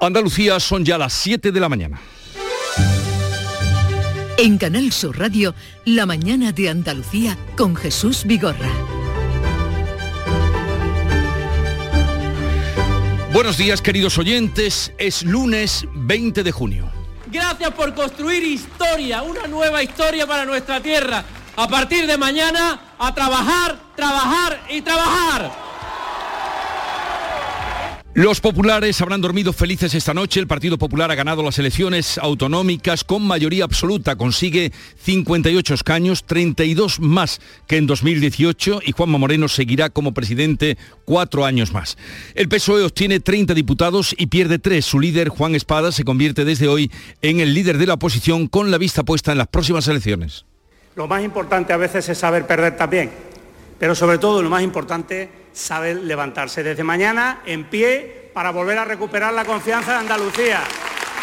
[0.00, 2.00] Andalucía son ya las 7 de la mañana.
[4.36, 8.70] En Canal Sur Radio, La mañana de Andalucía con Jesús Vigorra.
[13.32, 16.88] Buenos días queridos oyentes, es lunes 20 de junio.
[17.26, 21.24] Gracias por construir historia, una nueva historia para nuestra tierra.
[21.56, 25.67] A partir de mañana, a trabajar, trabajar y trabajar.
[28.14, 30.40] Los populares habrán dormido felices esta noche.
[30.40, 34.16] El Partido Popular ha ganado las elecciones autonómicas con mayoría absoluta.
[34.16, 34.72] Consigue
[35.02, 41.72] 58 escaños, 32 más que en 2018 y Juanma Moreno seguirá como presidente cuatro años
[41.72, 41.98] más.
[42.34, 44.86] El PSOE obtiene 30 diputados y pierde tres.
[44.86, 46.90] Su líder, Juan Espada, se convierte desde hoy
[47.20, 50.46] en el líder de la oposición con la vista puesta en las próximas elecciones.
[50.96, 53.12] Lo más importante a veces es saber perder también,
[53.78, 58.84] pero sobre todo lo más importante sabe levantarse desde mañana en pie para volver a
[58.84, 60.60] recuperar la confianza de Andalucía.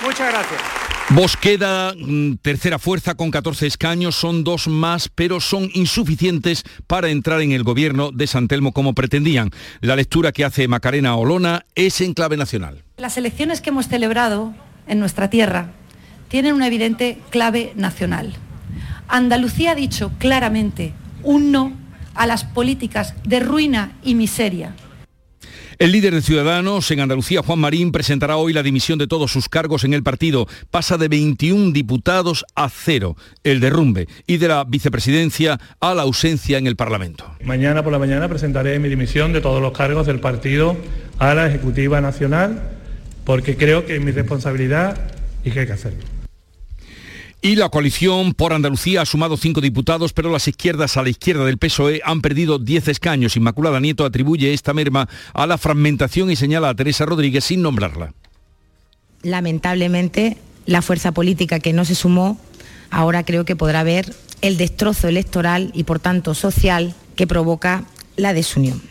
[0.04, 0.62] Muchas gracias.
[1.10, 7.10] Vos queda mm, tercera fuerza con 14 escaños, son dos más, pero son insuficientes para
[7.10, 9.52] entrar en el gobierno de San Telmo como pretendían.
[9.82, 12.84] La lectura que hace Macarena Olona es en clave nacional.
[12.98, 14.56] Las elecciones que hemos celebrado
[14.88, 15.70] en nuestra tierra
[16.28, 18.34] tienen una evidente clave nacional.
[19.08, 21.85] Andalucía ha dicho claramente un no
[22.16, 24.74] a las políticas de ruina y miseria.
[25.78, 29.50] El líder de Ciudadanos en Andalucía, Juan Marín, presentará hoy la dimisión de todos sus
[29.50, 30.48] cargos en el partido.
[30.72, 36.58] Pasa de 21 diputados a cero, el derrumbe, y de la vicepresidencia a la ausencia
[36.58, 37.30] en el Parlamento.
[37.44, 40.78] Mañana por la mañana presentaré mi dimisión de todos los cargos del partido
[41.20, 42.72] a la Ejecutiva Nacional,
[43.26, 45.12] porque creo que es mi responsabilidad
[45.44, 46.15] y que hay que hacerlo.
[47.46, 51.46] Y la coalición por Andalucía ha sumado cinco diputados, pero las izquierdas a la izquierda
[51.46, 53.38] del PSOE han perdido diez escaños.
[53.38, 58.16] Inmaculada Nieto atribuye esta merma a la fragmentación y señala a Teresa Rodríguez sin nombrarla.
[59.22, 62.40] Lamentablemente, la fuerza política que no se sumó
[62.90, 67.84] ahora creo que podrá ver el destrozo electoral y por tanto social que provoca
[68.16, 68.82] la desunión.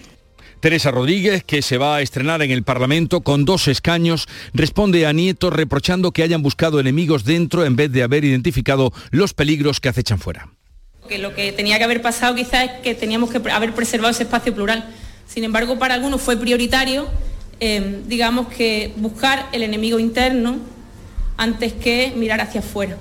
[0.64, 5.12] Teresa Rodríguez, que se va a estrenar en el Parlamento con dos escaños, responde a
[5.12, 9.90] Nieto reprochando que hayan buscado enemigos dentro en vez de haber identificado los peligros que
[9.90, 10.48] acechan fuera.
[11.18, 14.54] Lo que tenía que haber pasado quizás es que teníamos que haber preservado ese espacio
[14.54, 14.88] plural.
[15.28, 17.08] Sin embargo, para algunos fue prioritario,
[17.60, 20.56] eh, digamos que buscar el enemigo interno
[21.36, 22.96] antes que mirar hacia afuera.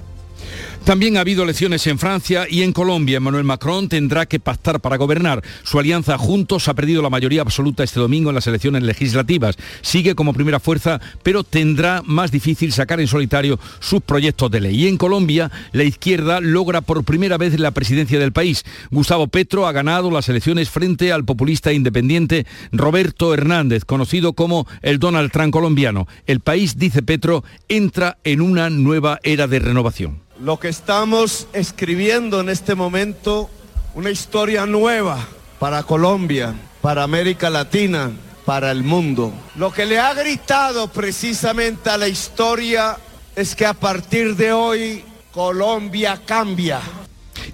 [0.86, 3.16] También ha habido elecciones en Francia y en Colombia.
[3.16, 5.42] Emmanuel Macron tendrá que pactar para gobernar.
[5.64, 9.56] Su alianza Juntos ha perdido la mayoría absoluta este domingo en las elecciones legislativas.
[9.82, 14.84] Sigue como primera fuerza, pero tendrá más difícil sacar en solitario sus proyectos de ley.
[14.84, 18.66] Y en Colombia, la izquierda logra por primera vez la presidencia del país.
[18.92, 25.00] Gustavo Petro ha ganado las elecciones frente al populista independiente Roberto Hernández, conocido como el
[25.00, 26.10] Donald Trump colombiano.
[26.28, 30.33] El país, dice Petro, entra en una nueva era de renovación.
[30.44, 33.50] Lo que estamos escribiendo en este momento,
[33.96, 35.26] una historia nueva
[35.58, 38.12] para Colombia, para América Latina,
[38.44, 39.32] para el mundo.
[39.56, 42.98] Lo que le ha gritado precisamente a la historia
[43.38, 46.82] es que a partir de hoy Colombia cambia.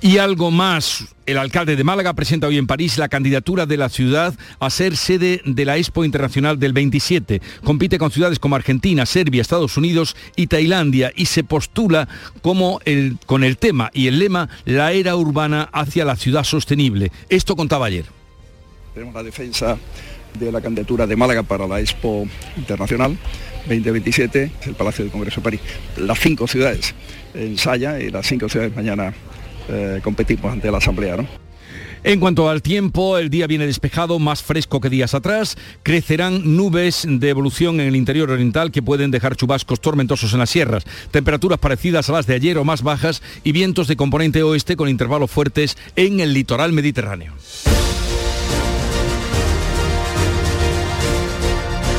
[0.02, 3.90] Y algo más, el alcalde de Málaga presenta hoy en París la candidatura de la
[3.90, 7.42] ciudad a ser sede de la Expo Internacional del 27.
[7.64, 12.08] Compite con ciudades como Argentina, Serbia, Estados Unidos y Tailandia y se postula
[12.42, 12.80] como
[13.26, 17.12] con el tema y el lema La era urbana hacia la ciudad sostenible.
[17.30, 18.06] Esto contaba ayer.
[18.94, 19.78] Tenemos la defensa
[20.38, 23.18] de la candidatura de Málaga para la Expo Internacional
[23.68, 25.62] 2027, el Palacio del Congreso de París.
[25.98, 26.94] Las cinco ciudades
[27.34, 29.14] ensaya y las cinco ciudades mañana
[29.70, 31.18] eh, competimos ante la Asamblea.
[31.18, 31.28] ¿no?
[32.04, 35.58] En cuanto al tiempo, el día viene despejado, más fresco que días atrás.
[35.84, 40.50] Crecerán nubes de evolución en el interior oriental que pueden dejar chubascos tormentosos en las
[40.50, 40.86] sierras.
[41.12, 44.88] Temperaturas parecidas a las de ayer o más bajas y vientos de componente oeste con
[44.88, 47.34] intervalos fuertes en el litoral mediterráneo.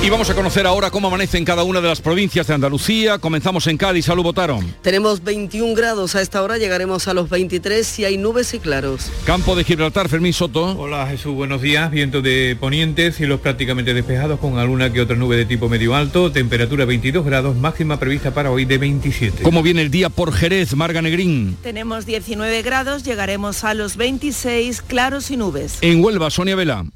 [0.03, 3.19] Y vamos a conocer ahora cómo amanece en cada una de las provincias de Andalucía.
[3.19, 4.07] Comenzamos en Cádiz.
[4.07, 4.75] Salud, votaron.
[4.81, 9.11] Tenemos 21 grados a esta hora, llegaremos a los 23 si hay nubes y claros.
[9.27, 10.75] Campo de Gibraltar, Fermín Soto.
[10.79, 11.91] Hola Jesús, buenos días.
[11.91, 16.33] Viento de poniente, cielos prácticamente despejados con alguna que otra nube de tipo medio alto.
[16.33, 19.43] Temperatura 22 grados, máxima prevista para hoy de 27.
[19.43, 21.59] ¿Cómo viene el día por Jerez, Marga Negrín?
[21.63, 25.77] Tenemos 19 grados, llegaremos a los 26 claros y nubes.
[25.83, 26.87] En Huelva, Sonia Vela.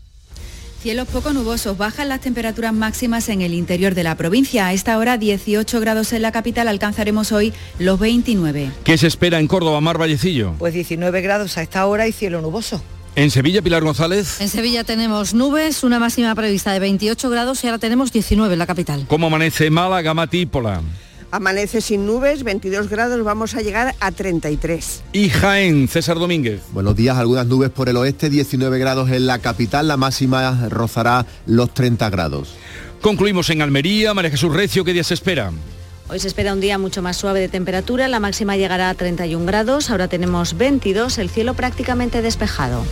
[0.84, 4.66] Cielos poco nubosos, bajan las temperaturas máximas en el interior de la provincia.
[4.66, 8.70] A esta hora 18 grados en la capital, alcanzaremos hoy los 29.
[8.84, 10.52] ¿Qué se espera en Córdoba, Mar Vallecillo?
[10.58, 12.82] Pues 19 grados a esta hora y cielo nuboso.
[13.16, 14.42] En Sevilla, Pilar González.
[14.42, 18.58] En Sevilla tenemos nubes, una máxima prevista de 28 grados y ahora tenemos 19 en
[18.58, 19.06] la capital.
[19.08, 20.82] ¿Cómo amanece Málaga, Matípola?
[21.30, 25.02] Amanece sin nubes, 22 grados, vamos a llegar a 33.
[25.12, 26.60] Y Jaén, César Domínguez.
[26.72, 31.26] Buenos días, algunas nubes por el oeste, 19 grados en la capital, la máxima rozará
[31.46, 32.54] los 30 grados.
[33.00, 35.52] Concluimos en Almería, María Jesús Recio, ¿qué día se espera?
[36.08, 39.46] Hoy se espera un día mucho más suave de temperatura, la máxima llegará a 31
[39.46, 42.84] grados, ahora tenemos 22, el cielo prácticamente despejado.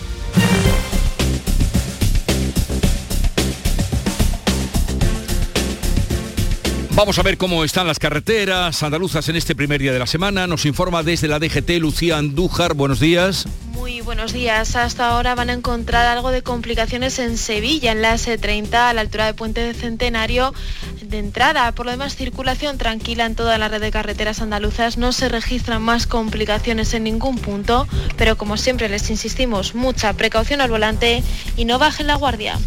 [7.02, 10.46] Vamos a ver cómo están las carreteras andaluzas en este primer día de la semana.
[10.46, 12.74] Nos informa desde la DGT Lucía Andújar.
[12.74, 13.44] Buenos días.
[13.72, 14.76] Muy buenos días.
[14.76, 19.00] Hasta ahora van a encontrar algo de complicaciones en Sevilla, en la S30, a la
[19.00, 20.54] altura de Puente de Centenario
[21.02, 21.72] de entrada.
[21.72, 24.96] Por lo demás, circulación tranquila en toda la red de carreteras andaluzas.
[24.96, 30.60] No se registran más complicaciones en ningún punto, pero como siempre les insistimos, mucha precaución
[30.60, 31.24] al volante
[31.56, 32.60] y no bajen la guardia.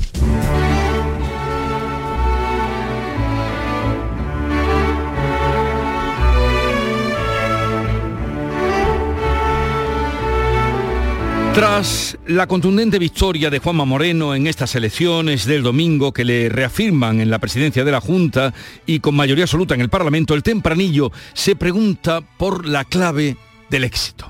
[11.55, 17.21] Tras la contundente victoria de Juanma Moreno en estas elecciones del domingo que le reafirman
[17.21, 18.53] en la presidencia de la Junta
[18.85, 23.37] y con mayoría absoluta en el Parlamento, el tempranillo se pregunta por la clave
[23.69, 24.29] del éxito.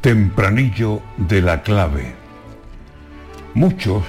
[0.00, 2.14] Tempranillo de la clave.
[3.54, 4.04] Muchos,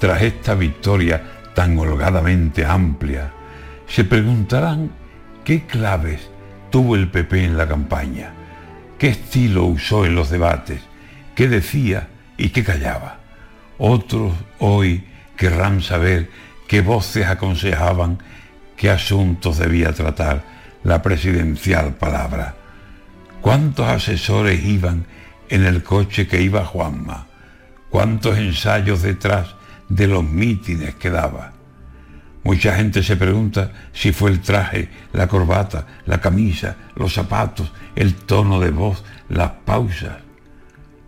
[0.00, 1.22] tras esta victoria
[1.54, 3.32] tan holgadamente amplia,
[3.86, 4.90] se preguntarán
[5.44, 6.28] qué claves
[6.68, 8.34] tuvo el PP en la campaña,
[8.98, 10.80] qué estilo usó en los debates,
[11.36, 13.20] qué decía y qué callaba.
[13.78, 15.04] Otros hoy
[15.36, 16.28] querrán saber
[16.66, 18.18] qué voces aconsejaban
[18.76, 20.42] qué asuntos debía tratar
[20.82, 22.56] la presidencial palabra.
[23.40, 25.06] ¿Cuántos asesores iban
[25.48, 27.26] en el coche que iba Juanma?
[27.90, 29.54] ¿Cuántos ensayos detrás
[29.88, 31.52] de los mítines que daba?
[32.44, 38.14] Mucha gente se pregunta si fue el traje, la corbata, la camisa, los zapatos, el
[38.14, 40.25] tono de voz, las pausas.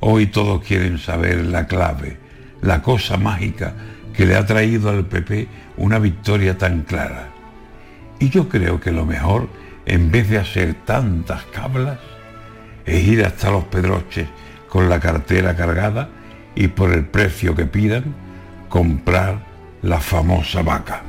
[0.01, 2.17] Hoy todos quieren saber la clave,
[2.63, 3.75] la cosa mágica
[4.15, 7.29] que le ha traído al PP una victoria tan clara.
[8.19, 9.49] Y yo creo que lo mejor,
[9.87, 11.99] en vez de hacer tantas cablas,
[12.85, 14.29] es ir hasta los pedroches
[14.69, 16.09] con la cartera cargada
[16.55, 18.15] y por el precio que pidan,
[18.69, 19.47] comprar
[19.83, 21.03] la famosa vaca.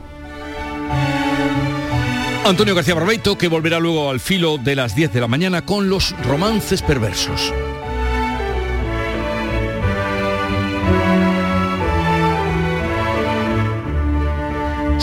[2.45, 5.89] Antonio García Barbeito, que volverá luego al filo de las 10 de la mañana con
[5.89, 7.53] los romances perversos.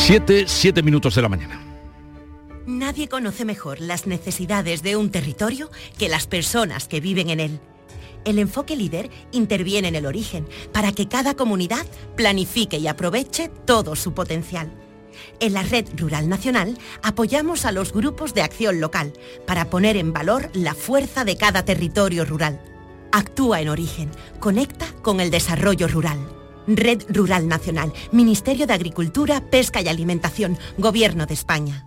[0.06, 1.60] Siete, siete minutos de la mañana.
[2.64, 5.68] Nadie conoce mejor las necesidades de un territorio
[5.98, 7.60] que las personas que viven en él.
[8.24, 13.96] El enfoque líder interviene en el origen para que cada comunidad planifique y aproveche todo
[13.96, 14.70] su potencial.
[15.40, 19.12] En la Red Rural Nacional apoyamos a los grupos de acción local
[19.44, 22.62] para poner en valor la fuerza de cada territorio rural.
[23.10, 26.35] Actúa en origen, conecta con el desarrollo rural.
[26.66, 31.86] Red Rural Nacional, Ministerio de Agricultura, Pesca y Alimentación, Gobierno de España.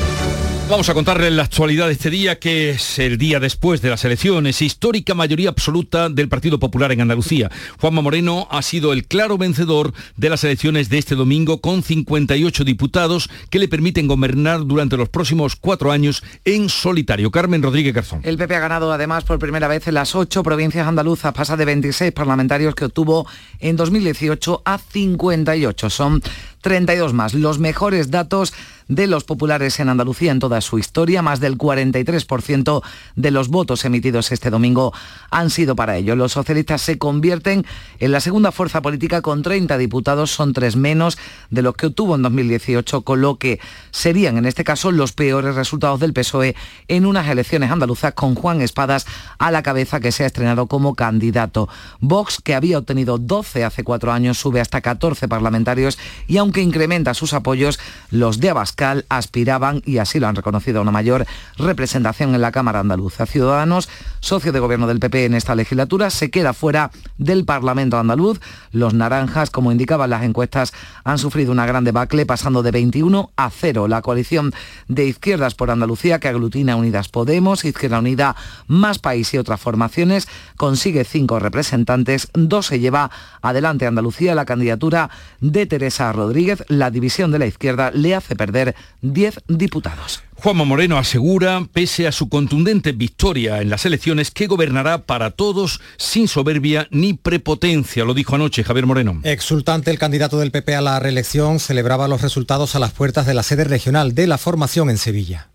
[0.71, 4.05] Vamos a contarles la actualidad de este día, que es el día después de las
[4.05, 7.51] elecciones, histórica mayoría absoluta del Partido Popular en Andalucía.
[7.81, 12.63] Juanma Moreno ha sido el claro vencedor de las elecciones de este domingo con 58
[12.63, 17.31] diputados que le permiten gobernar durante los próximos cuatro años en solitario.
[17.31, 18.21] Carmen Rodríguez Garzón.
[18.23, 21.65] El PP ha ganado además por primera vez en las ocho provincias andaluzas, pasa de
[21.65, 23.27] 26 parlamentarios que obtuvo
[23.59, 25.89] en 2018 a 58.
[25.89, 26.23] Son
[26.61, 27.33] 32 más.
[27.33, 28.53] Los mejores datos
[28.91, 31.21] de los populares en Andalucía en toda su historia.
[31.21, 32.83] Más del 43%
[33.15, 34.93] de los votos emitidos este domingo
[35.29, 36.17] han sido para ello.
[36.17, 37.65] Los socialistas se convierten
[37.99, 41.17] en la segunda fuerza política con 30 diputados, son tres menos
[41.49, 45.55] de los que obtuvo en 2018, con lo que serían en este caso los peores
[45.55, 46.55] resultados del PSOE
[46.89, 49.05] en unas elecciones andaluzas con Juan Espadas
[49.37, 51.69] a la cabeza que se ha estrenado como candidato.
[52.01, 57.13] Vox, que había obtenido 12 hace cuatro años, sube hasta 14 parlamentarios y aunque incrementa
[57.13, 57.79] sus apoyos,
[58.09, 61.25] Los de Abascal aspiraban, y así lo han reconocido, a una mayor
[61.57, 63.25] representación en la Cámara Andaluza.
[63.25, 63.87] Ciudadanos,
[64.19, 68.41] socio de gobierno del PP en esta legislatura, se queda fuera del Parlamento andaluz.
[68.71, 70.73] Los naranjas, como indicaban las encuestas,
[71.05, 73.87] han sufrido una gran debacle, pasando de 21 a 0.
[73.87, 74.51] La coalición
[74.87, 78.35] de izquierdas por Andalucía, que aglutina Unidas Podemos, Izquierda Unida,
[78.67, 80.27] Más País y otras formaciones,
[80.57, 86.40] consigue cinco representantes, dos se lleva adelante Andalucía la candidatura de Teresa Rodríguez.
[86.67, 90.23] La división de la izquierda le hace perder 10 diputados.
[90.35, 95.81] Juanma Moreno asegura, pese a su contundente victoria en las elecciones, que gobernará para todos
[95.97, 99.21] sin soberbia ni prepotencia, lo dijo anoche Javier Moreno.
[99.23, 103.35] Exultante, el candidato del PP a la reelección celebraba los resultados a las puertas de
[103.35, 105.49] la sede regional de la formación en Sevilla.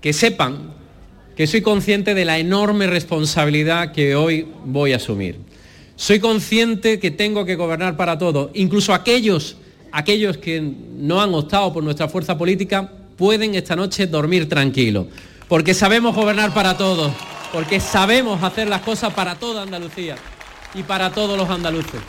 [0.00, 0.74] Que sepan
[1.36, 5.38] que soy consciente de la enorme responsabilidad que hoy voy a asumir.
[5.94, 9.56] Soy consciente que tengo que gobernar para todos, incluso aquellos,
[9.92, 15.06] aquellos que no han optado por nuestra fuerza política pueden esta noche dormir tranquilos,
[15.48, 17.12] porque sabemos gobernar para todos,
[17.52, 20.16] porque sabemos hacer las cosas para toda Andalucía
[20.74, 22.00] y para todos los andaluces.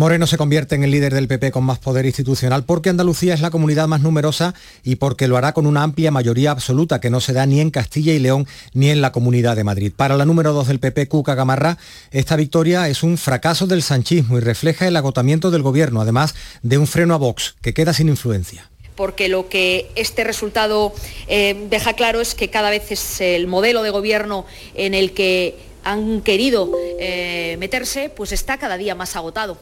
[0.00, 3.42] Moreno se convierte en el líder del PP con más poder institucional porque Andalucía es
[3.42, 7.20] la comunidad más numerosa y porque lo hará con una amplia mayoría absoluta que no
[7.20, 9.92] se da ni en Castilla y León ni en la Comunidad de Madrid.
[9.94, 11.76] Para la número 2 del PP, Cuca Gamarra,
[12.12, 16.78] esta victoria es un fracaso del sanchismo y refleja el agotamiento del gobierno, además de
[16.78, 20.94] un freno a Vox que queda sin influencia porque lo que este resultado
[21.26, 25.56] eh, deja claro es que cada vez es el modelo de gobierno en el que
[25.84, 29.58] han querido eh, meterse, pues está cada día más agotado,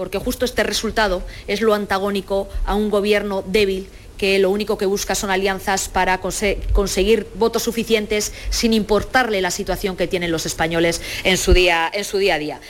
[0.00, 4.86] porque justo este resultado es lo antagónico a un gobierno débil que lo único que
[4.86, 11.02] busca son alianzas para conseguir votos suficientes sin importarle la situación que tienen los españoles
[11.22, 12.60] en su día, a día.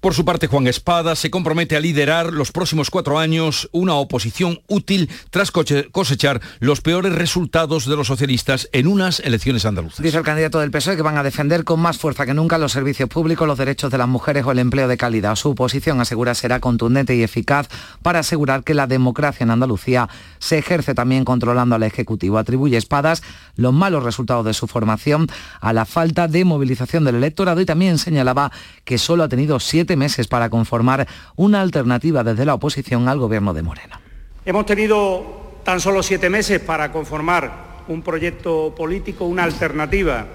[0.00, 4.60] Por su parte, Juan Espada se compromete a liderar los próximos cuatro años una oposición
[4.68, 10.02] útil tras cosechar los peores resultados de los socialistas en unas elecciones andaluzas.
[10.02, 12.72] Dice el candidato del PSOE que van a defender con más fuerza que nunca los
[12.72, 15.36] servicios públicos, los derechos de las mujeres o el empleo de calidad.
[15.36, 17.68] Su oposición asegura será contundente y eficaz
[18.02, 22.38] para asegurar que la democracia en Andalucía se ejerce también controlando al Ejecutivo.
[22.38, 23.22] Atribuye Espadas
[23.56, 25.26] los malos resultados de su formación
[25.60, 28.52] a la falta de movilización del electorado y también señalaba
[28.84, 31.06] que solo ha tenido siete meses para conformar
[31.36, 33.98] una alternativa desde la oposición al gobierno de Moreno.
[34.44, 40.26] Hemos tenido tan solo siete meses para conformar un proyecto político, una alternativa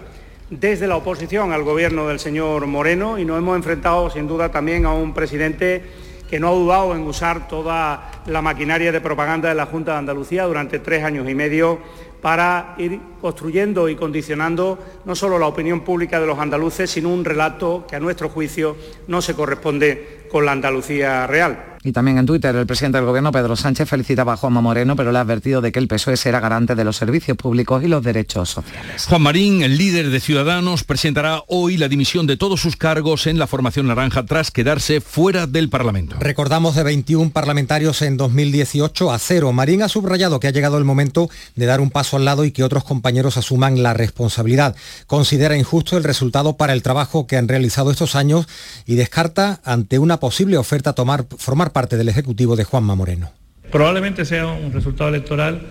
[0.50, 4.86] desde la oposición al gobierno del señor Moreno y nos hemos enfrentado sin duda también
[4.86, 5.84] a un presidente
[6.30, 9.98] que no ha dudado en usar toda la maquinaria de propaganda de la Junta de
[10.00, 11.80] Andalucía durante tres años y medio
[12.22, 17.24] para ir construyendo y condicionando no solo la opinión pública de los andaluces, sino un
[17.24, 18.76] relato que a nuestro juicio
[19.08, 21.70] no se corresponde con la Andalucía real.
[21.82, 25.14] Y también en Twitter el presidente del Gobierno, Pedro Sánchez, felicitaba a Juanma Moreno, pero
[25.14, 28.04] le ha advertido de que el PSOE será garante de los servicios públicos y los
[28.04, 29.06] derechos sociales.
[29.06, 33.40] Juan Marín, el líder de Ciudadanos, presentará hoy la dimisión de todos sus cargos en
[33.40, 36.18] la formación naranja tras quedarse fuera del Parlamento.
[36.20, 39.54] Recordamos de 21 parlamentarios en 2018 a cero.
[39.54, 42.52] Marín ha subrayado que ha llegado el momento de dar un paso al lado y
[42.52, 44.76] que otros compañeros asuman la responsabilidad.
[45.08, 48.48] Considera injusto el resultado para el trabajo que han realizado estos años
[48.86, 53.32] y descarta ante una posible oferta tomar, formar parte del Ejecutivo de Juanma Moreno.
[53.72, 55.62] Probablemente sea un resultado electoral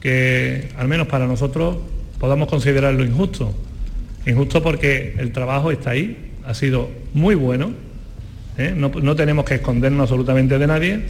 [0.00, 1.76] que, al menos para nosotros,
[2.18, 3.54] podamos considerarlo injusto.
[4.26, 7.72] Injusto porque el trabajo está ahí, ha sido muy bueno,
[8.56, 8.72] ¿eh?
[8.74, 11.02] no, no tenemos que escondernos absolutamente de nadie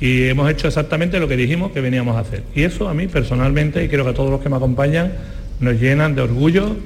[0.00, 2.42] y hemos hecho exactamente lo que dijimos que veníamos a hacer.
[2.54, 5.12] Y eso a mí personalmente, y creo que a todos los que me acompañan,
[5.60, 6.76] nos llenan de orgullo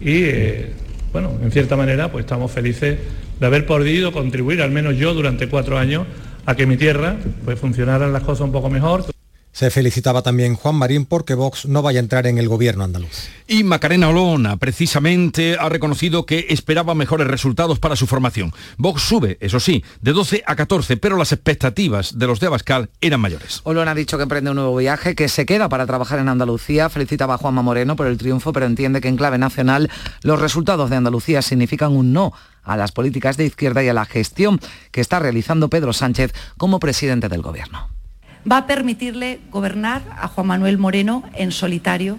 [0.00, 0.72] y, eh,
[1.12, 2.98] bueno, en cierta manera, pues estamos felices
[3.40, 6.06] de haber podido contribuir, al menos yo, durante cuatro años,
[6.46, 9.06] a que mi tierra pues funcionaran las cosas un poco mejor.
[9.52, 13.28] Se felicitaba también Juan Marín porque Vox no vaya a entrar en el gobierno andaluz.
[13.48, 18.52] Y Macarena Olona, precisamente, ha reconocido que esperaba mejores resultados para su formación.
[18.78, 22.90] Vox sube, eso sí, de 12 a 14, pero las expectativas de los de Abascal
[23.00, 23.60] eran mayores.
[23.64, 26.88] Olona ha dicho que emprende un nuevo viaje, que se queda para trabajar en Andalucía.
[26.88, 29.90] Felicitaba a Juanma Moreno por el triunfo, pero entiende que en clave nacional
[30.22, 32.32] los resultados de Andalucía significan un no
[32.62, 36.80] a las políticas de izquierda y a la gestión que está realizando Pedro Sánchez como
[36.80, 37.88] presidente del gobierno.
[38.50, 42.18] Va a permitirle gobernar a Juan Manuel Moreno en solitario,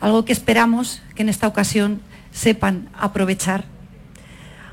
[0.00, 2.00] algo que esperamos que en esta ocasión
[2.32, 3.64] sepan aprovechar.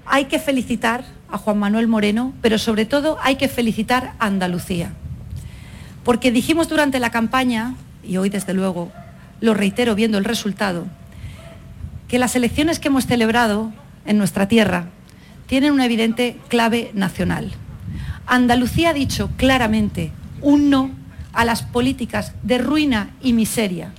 [0.05, 4.94] Hay que felicitar a Juan Manuel Moreno, pero sobre todo hay que felicitar a Andalucía,
[6.03, 8.91] porque dijimos durante la campaña, y hoy desde luego
[9.41, 10.86] lo reitero viendo el resultado,
[12.08, 13.74] que las elecciones que hemos celebrado
[14.05, 14.89] en nuestra tierra
[15.47, 17.51] tienen una evidente clave nacional.
[18.27, 20.91] Andalucía ha dicho claramente un no
[21.33, 23.91] a las políticas de ruina y miseria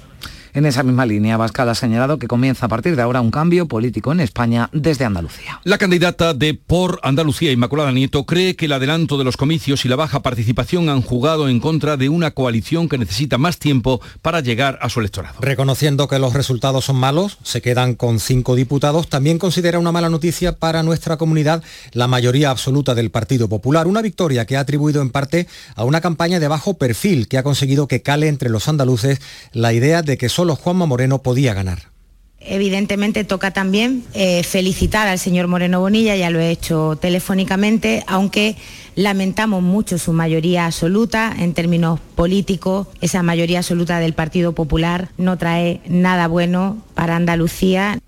[0.57, 3.69] en esa misma línea, Bascal ha señalado que comienza a partir de ahora un cambio
[3.69, 5.61] político en España desde Andalucía.
[5.65, 9.89] La candidata de Por Andalucía, Inmaculada Nieto, cree que el adelanto de los comicios y
[9.89, 14.41] la baja participación han jugado en contra de una coalición que necesita más tiempo para
[14.41, 15.35] llegar a su electorado.
[15.41, 20.09] Reconociendo que los resultados son malos, se quedan con cinco diputados, también considera una mala
[20.09, 25.03] noticia para nuestra comunidad la mayoría absoluta del Partido Popular, una victoria que ha atribuido
[25.03, 28.69] en parte a una campaña de bajo perfil que ha conseguido que cale entre los
[28.69, 29.21] andaluces
[29.53, 31.97] la idea de que solo Juanma Moreno podía ganar.
[32.39, 38.57] Evidentemente toca también eh, felicitar al señor Moreno Bonilla, ya lo he hecho telefónicamente, aunque
[38.95, 42.87] lamentamos mucho su mayoría absoluta en términos políticos.
[43.01, 47.99] Esa mayoría absoluta del Partido Popular no trae nada bueno para Andalucía.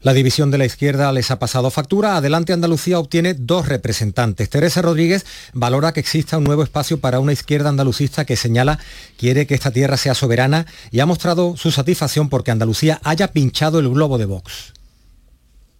[0.00, 2.16] La división de la izquierda les ha pasado factura.
[2.16, 4.48] Adelante Andalucía obtiene dos representantes.
[4.48, 8.78] Teresa Rodríguez valora que exista un nuevo espacio para una izquierda andalucista que señala
[9.16, 13.80] quiere que esta tierra sea soberana y ha mostrado su satisfacción porque Andalucía haya pinchado
[13.80, 14.72] el globo de Vox.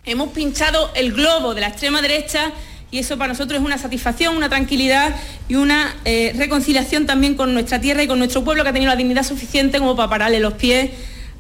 [0.05, 2.53] Hemos pinchado el globo de la extrema derecha
[2.91, 5.15] y eso para nosotros es una satisfacción, una tranquilidad
[5.49, 8.91] y una eh, reconciliación también con nuestra tierra y con nuestro pueblo que ha tenido
[8.91, 10.91] la dignidad suficiente como para pararle los pies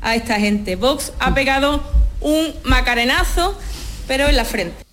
[0.00, 0.76] a esta gente.
[0.76, 1.82] Vox ha pegado
[2.20, 3.58] un macarenazo,
[4.06, 4.88] pero en la frente.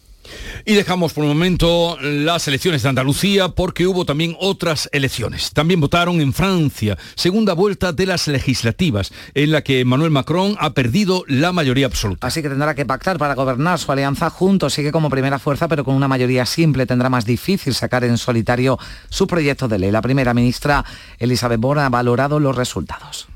[0.66, 5.52] Y dejamos por un momento las elecciones de Andalucía porque hubo también otras elecciones.
[5.52, 10.74] También votaron en Francia, segunda vuelta de las legislativas, en la que Emmanuel Macron ha
[10.74, 12.26] perdido la mayoría absoluta.
[12.26, 14.74] Así que tendrá que pactar para gobernar su alianza juntos.
[14.74, 18.80] Sigue como primera fuerza, pero con una mayoría simple tendrá más difícil sacar en solitario
[19.10, 19.92] su proyecto de ley.
[19.92, 20.84] La primera ministra
[21.20, 23.28] Elisabeth Borne ha valorado los resultados.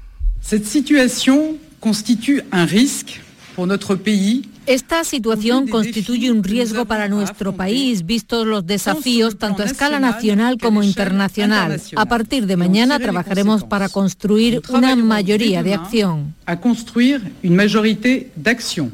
[0.41, 3.28] Cette situation constitue un risque
[4.65, 10.57] esta situación constituye un riesgo para nuestro país, vistos los desafíos tanto a escala nacional
[10.61, 11.81] como internacional.
[11.95, 16.35] A partir de mañana trabajaremos para construir una mayoría de acción.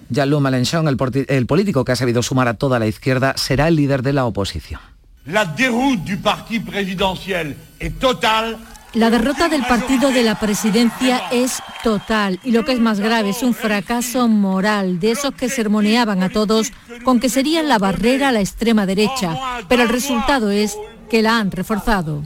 [0.09, 3.75] Jean-Luc Mélenchon, el, el político que ha sabido sumar a toda la izquierda, será el
[3.75, 4.79] líder de la oposición.
[5.25, 8.57] La déroute du parti présidentiel est totale
[8.95, 13.29] la derrota del partido de la presidencia es total y lo que es más grave
[13.29, 16.71] es un fracaso moral de esos que sermoneaban a todos
[17.03, 20.77] con que serían la barrera a la extrema derecha, pero el resultado es
[21.09, 22.23] que la han reforzado.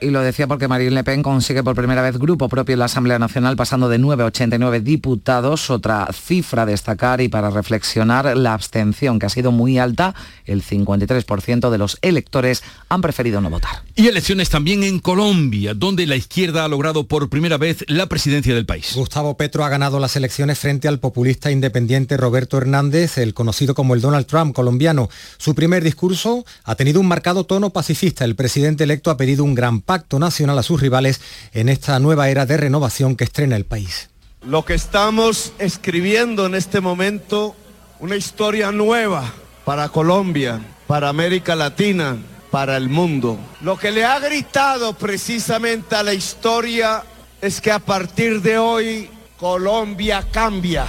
[0.00, 2.84] Y lo decía porque Marine Le Pen consigue por primera vez grupo propio en la
[2.86, 8.36] Asamblea Nacional, pasando de 9 a 89 diputados, otra cifra a destacar y para reflexionar
[8.36, 13.50] la abstención, que ha sido muy alta, el 53% de los electores han preferido no
[13.50, 13.82] votar.
[13.96, 18.54] Y elecciones también en Colombia, donde la izquierda ha logrado por primera vez la presidencia
[18.54, 18.92] del país.
[18.94, 23.94] Gustavo Petro ha ganado las elecciones frente al populista independiente Roberto Hernández, el conocido como
[23.94, 25.08] el Donald Trump colombiano.
[25.38, 28.24] Su primer discurso ha tenido un marcado tono pacifista.
[28.24, 31.20] El presidente electo ha pedido un gran pacto nacional a sus rivales
[31.52, 34.10] en esta nueva era de renovación que estrena el país.
[34.42, 37.56] Lo que estamos escribiendo en este momento,
[37.98, 39.32] una historia nueva
[39.64, 42.18] para Colombia, para América Latina,
[42.50, 43.38] para el mundo.
[43.62, 47.02] Lo que le ha gritado precisamente a la historia
[47.40, 50.86] es que a partir de hoy Colombia cambia.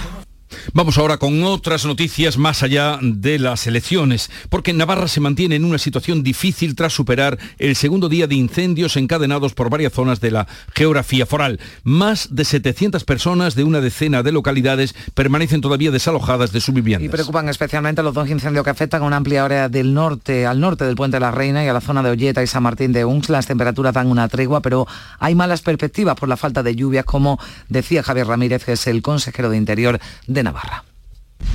[0.72, 5.64] Vamos ahora con otras noticias más allá de las elecciones, porque Navarra se mantiene en
[5.64, 10.30] una situación difícil tras superar el segundo día de incendios encadenados por varias zonas de
[10.30, 11.60] la geografía foral.
[11.84, 17.04] Más de 700 personas de una decena de localidades permanecen todavía desalojadas de su vivienda.
[17.04, 20.60] Y preocupan especialmente los dos incendios que afectan a una amplia área del norte, al
[20.60, 22.92] norte del Puente de la Reina y a la zona de Olleta y San Martín
[22.92, 23.28] de Uns.
[23.28, 24.86] Las temperaturas dan una tregua, pero
[25.18, 27.38] hay malas perspectivas por la falta de lluvias, como
[27.68, 30.42] decía Javier Ramírez, que es el consejero de Interior de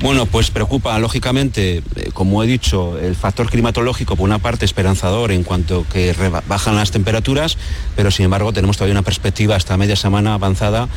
[0.00, 5.30] Bueno, pues preocupa, lógicamente, eh, como he dicho, el factor climatológico, por una parte esperanzador
[5.30, 6.12] en cuanto que
[6.48, 7.56] bajan las temperaturas,
[7.94, 10.88] pero sin embargo tenemos todavía una perspectiva hasta media semana avanzada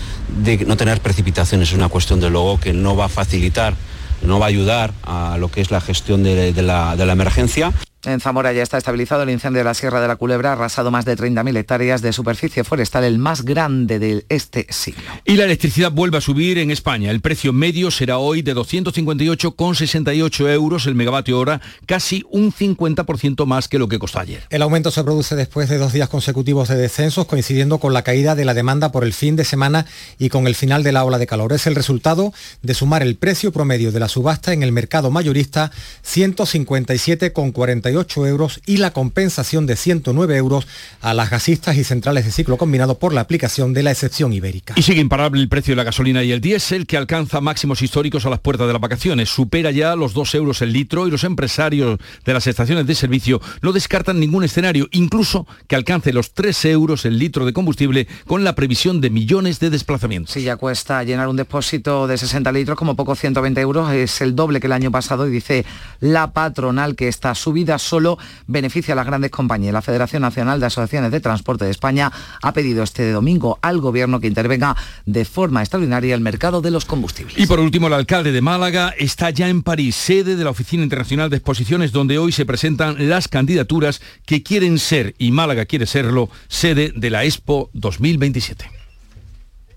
[0.43, 1.69] de no tener precipitaciones.
[1.69, 3.75] Es una cuestión de luego que no va a facilitar,
[4.23, 7.73] no va a ayudar a lo que es la gestión de la emergencia.
[8.05, 11.05] En Zamora ya está estabilizado el incendio de la Sierra de la Culebra, arrasado más
[11.05, 15.01] de 30.000 hectáreas de superficie forestal, el más grande de este siglo.
[15.25, 17.09] Y la electricidad vuelve a subir en España.
[17.09, 23.67] El precio medio será hoy de 258,68 euros el megavatio hora, casi un 50% más
[23.67, 24.43] que lo que costó ayer.
[24.51, 28.35] El aumento se produce después de dos días consecutivos de descensos, coincidiendo con la caída
[28.35, 29.87] de la demanda por el fin de semana
[30.19, 31.53] y con el final de la ola de calor.
[31.53, 35.71] Es el resultado de sumar el precio promedio de la subasta en el mercado mayorista
[36.03, 40.67] 157,48 98 euros y la compensación de 109 euros
[41.01, 44.73] a las gasistas y centrales de ciclo combinado por la aplicación de la excepción ibérica.
[44.75, 48.25] Y sigue imparable el precio de la gasolina y el diésel que alcanza máximos históricos
[48.25, 49.29] a las puertas de las vacaciones.
[49.29, 53.41] Supera ya los 2 euros el litro y los empresarios de las estaciones de servicio
[53.61, 58.43] no descartan ningún escenario, incluso que alcance los 3 euros el litro de combustible con
[58.43, 60.33] la previsión de millones de desplazamientos.
[60.33, 64.35] Si ya cuesta llenar un depósito de 60 litros, como poco 120 euros, es el
[64.35, 65.65] doble que el año pasado y dice
[65.99, 68.17] la patronal que esta subida solo
[68.47, 69.73] beneficia a las grandes compañías.
[69.73, 74.19] La Federación Nacional de Asociaciones de Transporte de España ha pedido este domingo al gobierno
[74.19, 77.37] que intervenga de forma extraordinaria el mercado de los combustibles.
[77.37, 80.83] Y por último, el alcalde de Málaga está ya en París, sede de la Oficina
[80.83, 85.85] Internacional de Exposiciones, donde hoy se presentan las candidaturas que quieren ser, y Málaga quiere
[85.85, 88.74] serlo, sede de la Expo 2027.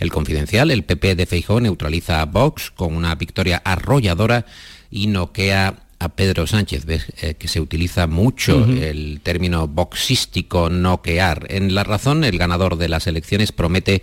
[0.00, 4.46] El confidencial, el PP de Feijó neutraliza a Vox con una victoria arrolladora
[4.90, 11.46] y noquea a Pedro Sánchez, ves eh, que se utiliza mucho el término boxístico noquear.
[11.50, 14.02] En La Razón, el ganador de las elecciones promete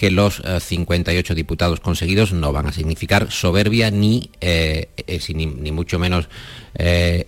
[0.00, 4.88] que los 58 eh, diputados conseguidos no van a significar soberbia ni, eh,
[5.34, 6.30] ni, ni, mucho menos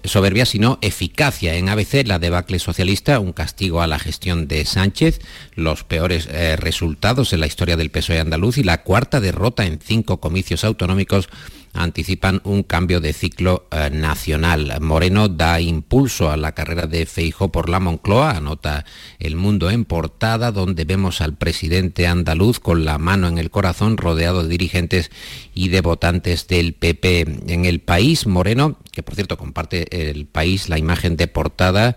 [0.04, 1.56] soberbia, sino eficacia.
[1.56, 5.20] En ABC, la debacle socialista, un castigo a la gestión de Sánchez,
[5.54, 10.20] los peores resultados en la historia del PSOE andaluz y la cuarta derrota en cinco
[10.20, 11.28] comicios autonómicos
[11.72, 14.80] anticipan un cambio de ciclo eh, nacional.
[14.80, 18.84] Moreno da impulso a la carrera de Feijo por la Moncloa, anota
[19.18, 23.96] El Mundo en portada, donde vemos al presidente andaluz con la mano en el corazón,
[23.96, 25.10] rodeado de dirigentes
[25.54, 27.20] y de votantes del PP.
[27.48, 31.96] En el país, Moreno, que por cierto comparte el país la imagen de portada,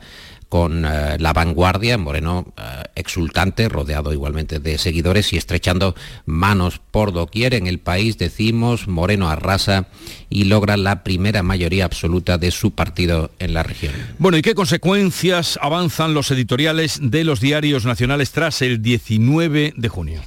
[0.49, 7.13] con eh, la vanguardia, Moreno eh, exultante, rodeado igualmente de seguidores y estrechando manos por
[7.13, 7.53] doquier.
[7.53, 9.87] En el país decimos, Moreno arrasa
[10.29, 13.93] y logra la primera mayoría absoluta de su partido en la región.
[14.17, 19.89] Bueno, ¿y qué consecuencias avanzan los editoriales de los diarios nacionales tras el 19 de
[19.89, 20.21] junio?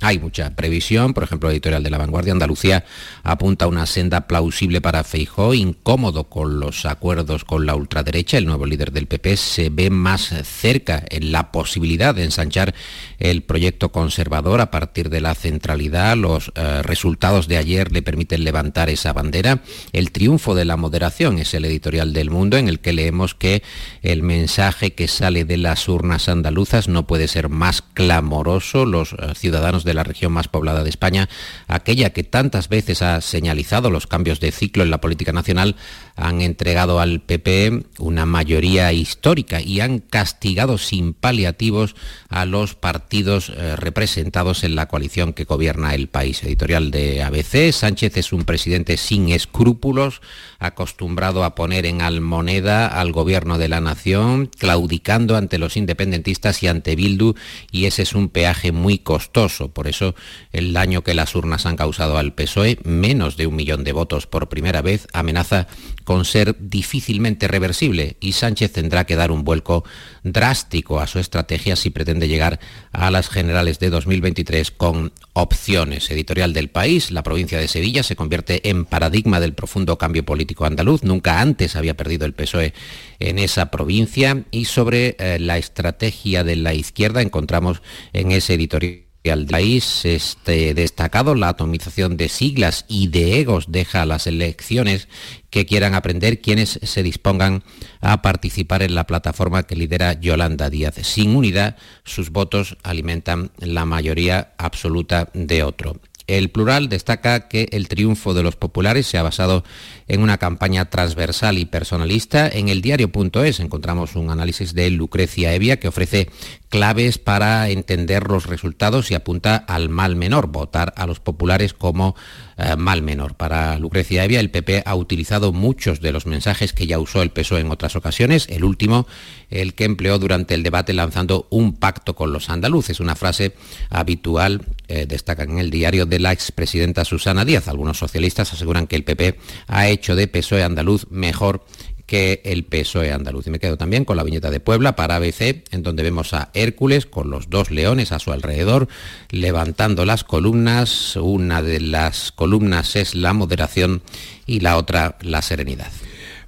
[0.00, 2.84] Hay mucha previsión, por ejemplo, el editorial de La Vanguardia Andalucía
[3.22, 8.36] apunta a una senda plausible para Feijó, incómodo con los acuerdos con la ultraderecha.
[8.36, 12.74] El nuevo líder del PP se ve más cerca en la posibilidad de ensanchar
[13.20, 16.16] el proyecto conservador a partir de la centralidad.
[16.16, 19.62] Los eh, resultados de ayer le permiten levantar esa bandera.
[19.92, 23.62] El triunfo de la moderación es el editorial del Mundo en el que leemos que
[24.02, 28.84] el mensaje que sale de las urnas andaluzas no puede ser más clamoroso.
[28.84, 31.28] Los eh, ciudadanos de la región más poblada de España,
[31.68, 35.76] aquella que tantas veces ha señalizado los cambios de ciclo en la política nacional,
[36.16, 41.94] han entregado al PP una mayoría histórica y han castigado sin paliativos
[42.28, 46.42] a los partidos eh, representados en la coalición que gobierna el país.
[46.42, 50.20] Editorial de ABC, Sánchez es un presidente sin escrúpulos,
[50.58, 56.68] acostumbrado a poner en almoneda al gobierno de la nación, claudicando ante los independentistas y
[56.68, 57.34] ante Bildu,
[57.70, 60.14] y ese es un peaje muy costoso Por eso
[60.52, 64.26] el daño que las urnas han causado al PSOE, menos de un millón de votos
[64.26, 65.66] por primera vez, amenaza
[66.04, 69.84] con ser difícilmente reversible y Sánchez tendrá que dar un vuelco
[70.22, 72.60] drástico a su estrategia si pretende llegar
[72.92, 76.10] a las generales de 2023 con opciones.
[76.10, 80.64] Editorial del país, la provincia de Sevilla se convierte en paradigma del profundo cambio político
[80.64, 81.02] andaluz.
[81.02, 82.74] Nunca antes había perdido el PSOE
[83.18, 87.82] en esa provincia y sobre eh, la estrategia de la izquierda encontramos
[88.12, 94.04] en ese editorial al país este destacado la atomización de siglas y de egos deja
[94.04, 95.08] las elecciones
[95.50, 97.62] que quieran aprender quienes se dispongan
[98.00, 100.94] a participar en la plataforma que lidera Yolanda Díaz.
[101.02, 106.00] Sin unidad, sus votos alimentan la mayoría absoluta de otro.
[106.26, 109.64] El plural destaca que el triunfo de los populares se ha basado
[110.12, 112.46] en una campaña transversal y personalista.
[112.46, 116.28] En el diario.es encontramos un análisis de Lucrecia Evia que ofrece
[116.68, 122.14] claves para entender los resultados y apunta al mal menor, votar a los populares como
[122.58, 123.34] eh, mal menor.
[123.34, 127.30] Para Lucrecia Evia, el PP ha utilizado muchos de los mensajes que ya usó el
[127.30, 129.06] PSOE en otras ocasiones, el último,
[129.48, 133.54] el que empleó durante el debate lanzando un pacto con los andaluces, una frase
[133.88, 137.68] habitual, eh, destaca en el diario de la expresidenta Susana Díaz.
[137.68, 141.64] Algunos socialistas aseguran que el PP ha hecho de PSOE andaluz mejor
[142.06, 143.46] que el PSOE andaluz.
[143.46, 146.50] Y me quedo también con la viñeta de Puebla para ABC, en donde vemos a
[146.52, 148.88] Hércules con los dos leones a su alrededor,
[149.30, 151.16] levantando las columnas.
[151.16, 154.02] Una de las columnas es la moderación
[154.46, 155.90] y la otra la serenidad.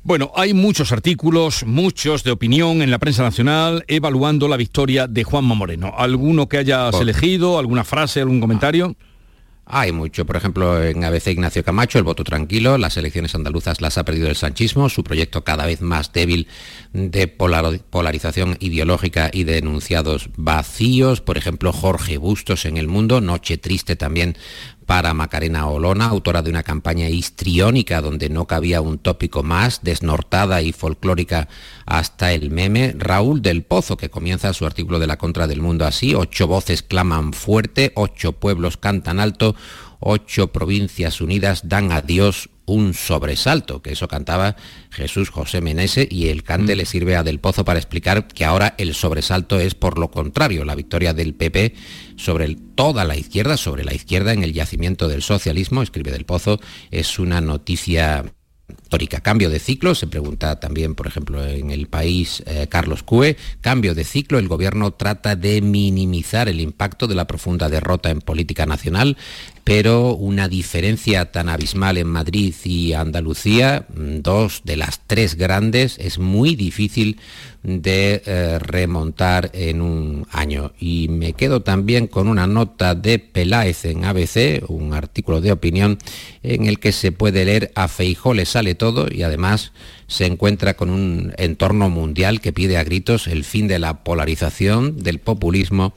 [0.03, 5.25] Bueno, hay muchos artículos, muchos de opinión en la prensa nacional evaluando la victoria de
[5.25, 5.95] Juanma Moreno.
[5.97, 7.59] ¿Alguno que hayas elegido?
[7.59, 8.21] ¿Alguna frase?
[8.21, 8.97] ¿Algún comentario?
[9.67, 13.97] Hay mucho, por ejemplo, en ABC Ignacio Camacho, el voto tranquilo, las elecciones andaluzas las
[13.97, 16.49] ha perdido el sanchismo, su proyecto cada vez más débil
[16.95, 23.59] de polarización ideológica y de enunciados vacíos, por ejemplo, Jorge Bustos en El Mundo, Noche
[23.59, 24.37] Triste también
[24.87, 30.63] para Macarena Olona, autora de una campaña histriónica donde no cabía un tópico más, desnortada
[30.63, 31.49] y folclórica
[31.85, 35.87] hasta el meme, Raúl del Pozo, que comienza su artículo de la contra del mundo
[35.87, 39.57] así, ocho voces claman fuerte, ocho pueblos cantan alto,
[39.99, 44.57] ocho provincias unidas dan a Dios un sobresalto, que eso cantaba
[44.91, 46.79] Jesús José Menese y el cante mm.
[46.79, 50.65] le sirve a Del Pozo para explicar que ahora el sobresalto es por lo contrario,
[50.65, 51.75] la victoria del PP
[52.17, 56.61] sobre toda la izquierda, sobre la izquierda en el yacimiento del socialismo, escribe Del Pozo,
[56.91, 58.25] es una noticia
[58.83, 59.21] histórica.
[59.21, 63.95] Cambio de ciclo, se pregunta también, por ejemplo, en el país eh, Carlos Cue, cambio
[63.95, 68.67] de ciclo, el gobierno trata de minimizar el impacto de la profunda derrota en política
[68.67, 69.17] nacional
[69.65, 75.97] pero una diferencia tan abismal en Madrid y Andalucía, mm, dos de las tres grandes,
[75.99, 77.19] es muy difícil
[77.63, 80.73] de eh, remontar en un año.
[80.79, 85.97] Y me quedo también con una nota de Peláez en ABC, un artículo de opinión
[86.43, 89.73] en el que se puede leer a Feijó le sale todo y además
[90.09, 95.03] se encuentra con un entorno mundial que pide a gritos el fin de la polarización,
[95.03, 95.95] del populismo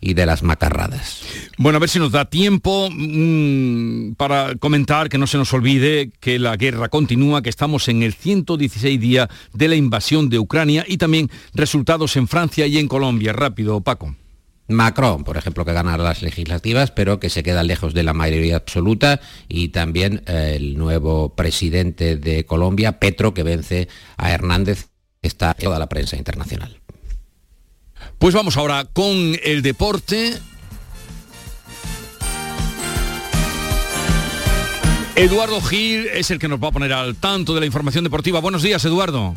[0.00, 1.22] y de las macarradas.
[1.56, 6.10] Bueno, a ver si nos da tiempo mm, para comentar, que no se nos olvide
[6.20, 10.84] que la guerra continúa, que estamos en el 116 día de la invasión de Ucrania
[10.86, 13.32] y también resultados en Francia y en Colombia.
[13.32, 14.14] Rápido, Paco.
[14.68, 18.56] Macron, por ejemplo, que gana las legislativas, pero que se queda lejos de la mayoría
[18.56, 24.90] absoluta, y también eh, el nuevo presidente de Colombia, Petro, que vence a Hernández,
[25.22, 26.80] está en toda la prensa internacional.
[28.18, 30.36] Pues vamos ahora con el deporte.
[35.14, 38.40] Eduardo Gil es el que nos va a poner al tanto de la información deportiva.
[38.40, 39.34] Buenos días, Eduardo.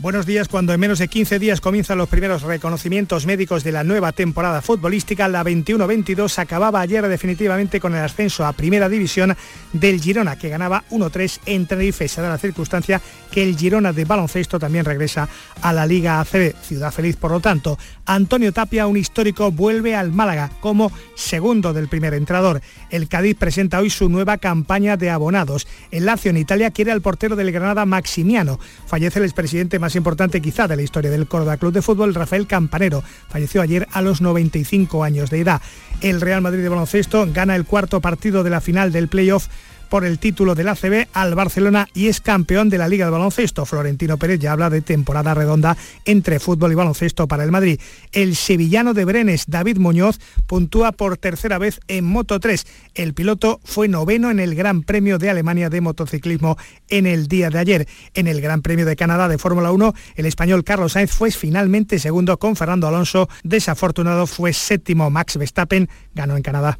[0.00, 3.84] Buenos días, cuando en menos de 15 días comienzan los primeros reconocimientos médicos de la
[3.84, 9.36] nueva temporada futbolística, la 21-22 acababa ayer definitivamente con el ascenso a Primera División
[9.74, 12.08] del Girona, que ganaba 1-3 en Tenerife.
[12.08, 12.98] Se la circunstancia
[13.30, 15.28] que el Girona de baloncesto también regresa
[15.60, 16.54] a la Liga ACB.
[16.62, 17.78] Ciudad feliz, por lo tanto.
[18.06, 22.62] Antonio Tapia, un histórico, vuelve al Málaga como segundo del primer entrador.
[22.88, 25.68] El Cádiz presenta hoy su nueva campaña de abonados.
[25.90, 28.58] El Lazio en Italia quiere al portero del Granada Maximiano.
[28.86, 33.02] Fallece el expresidente importante quizá de la historia del Córdoba Club de Fútbol, Rafael Campanero.
[33.28, 35.60] Falleció ayer a los 95 años de edad.
[36.00, 39.48] El Real Madrid de baloncesto gana el cuarto partido de la final del playoff
[39.90, 43.66] por el título del ACB al Barcelona y es campeón de la Liga de Baloncesto.
[43.66, 45.76] Florentino Pérez ya habla de temporada redonda
[46.06, 47.80] entre fútbol y baloncesto para el Madrid.
[48.12, 52.66] El sevillano de Brenes, David Muñoz, puntúa por tercera vez en Moto 3.
[52.94, 56.56] El piloto fue noveno en el Gran Premio de Alemania de motociclismo
[56.88, 57.88] en el día de ayer.
[58.14, 61.98] En el Gran Premio de Canadá de Fórmula 1, el español Carlos Sainz fue finalmente
[61.98, 63.28] segundo con Fernando Alonso.
[63.42, 66.78] Desafortunado fue séptimo Max Verstappen, ganó en Canadá.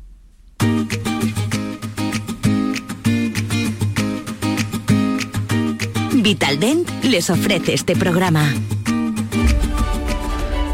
[6.23, 8.53] Vitaldent les ofrece este programa.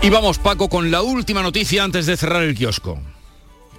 [0.02, 2.98] Y vamos Paco con la última noticia antes de cerrar el kiosco.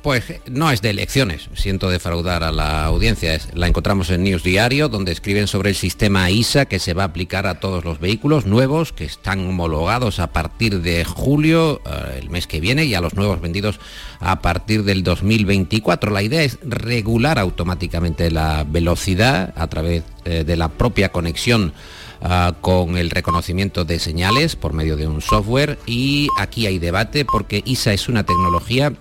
[0.07, 3.37] Pues no es de elecciones, siento defraudar a la audiencia.
[3.53, 7.07] la encontramos en News Diario, donde escriben sobre el sistema ISA que se va a
[7.07, 12.29] aplicar a todos los vehículos nuevos que están homologados a partir de julio, eh, el
[12.29, 13.81] mes que viene, y a los nuevos vendidos
[14.21, 16.09] a partir del 2024.
[16.09, 21.73] La idea es regular automáticamente la velocidad a través eh, de la propia conexión
[22.21, 27.25] ah, con el reconocimiento de señales por medio de un software y aquí hay debate
[27.25, 28.93] porque ISA es una tecnología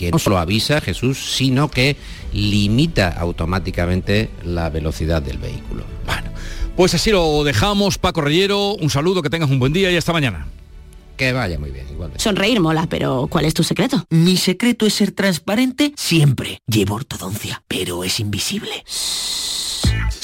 [0.00, 1.94] que no solo avisa Jesús, sino que
[2.32, 5.84] limita automáticamente la velocidad del vehículo.
[6.06, 6.30] Bueno,
[6.74, 7.98] pues así lo dejamos.
[7.98, 10.48] Paco Reyero, un saludo, que tengas un buen día y hasta mañana.
[11.18, 12.12] Que vaya muy bien, igual.
[12.16, 14.06] Sonreír mola, pero ¿cuál es tu secreto?
[14.08, 16.60] Mi secreto es ser transparente siempre.
[16.66, 18.82] Llevo ortodoncia, pero es invisible.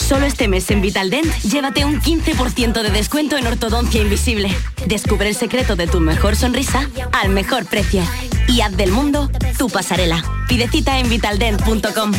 [0.06, 4.56] Solo este mes en Vitaldent, llévate un 15% de descuento en ortodoncia invisible.
[4.86, 8.04] Descubre el secreto de tu mejor sonrisa al mejor precio.
[8.46, 10.22] Y haz del mundo tu pasarela.
[10.48, 12.12] Pide cita en vitaldent.com.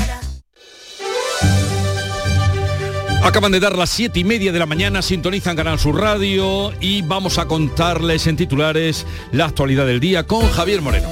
[3.24, 7.04] Acaban de dar las siete y media de la mañana, sintonizan Canal Sur Radio y
[7.04, 11.08] vamos a contarles en titulares la actualidad del día con Javier Moreno.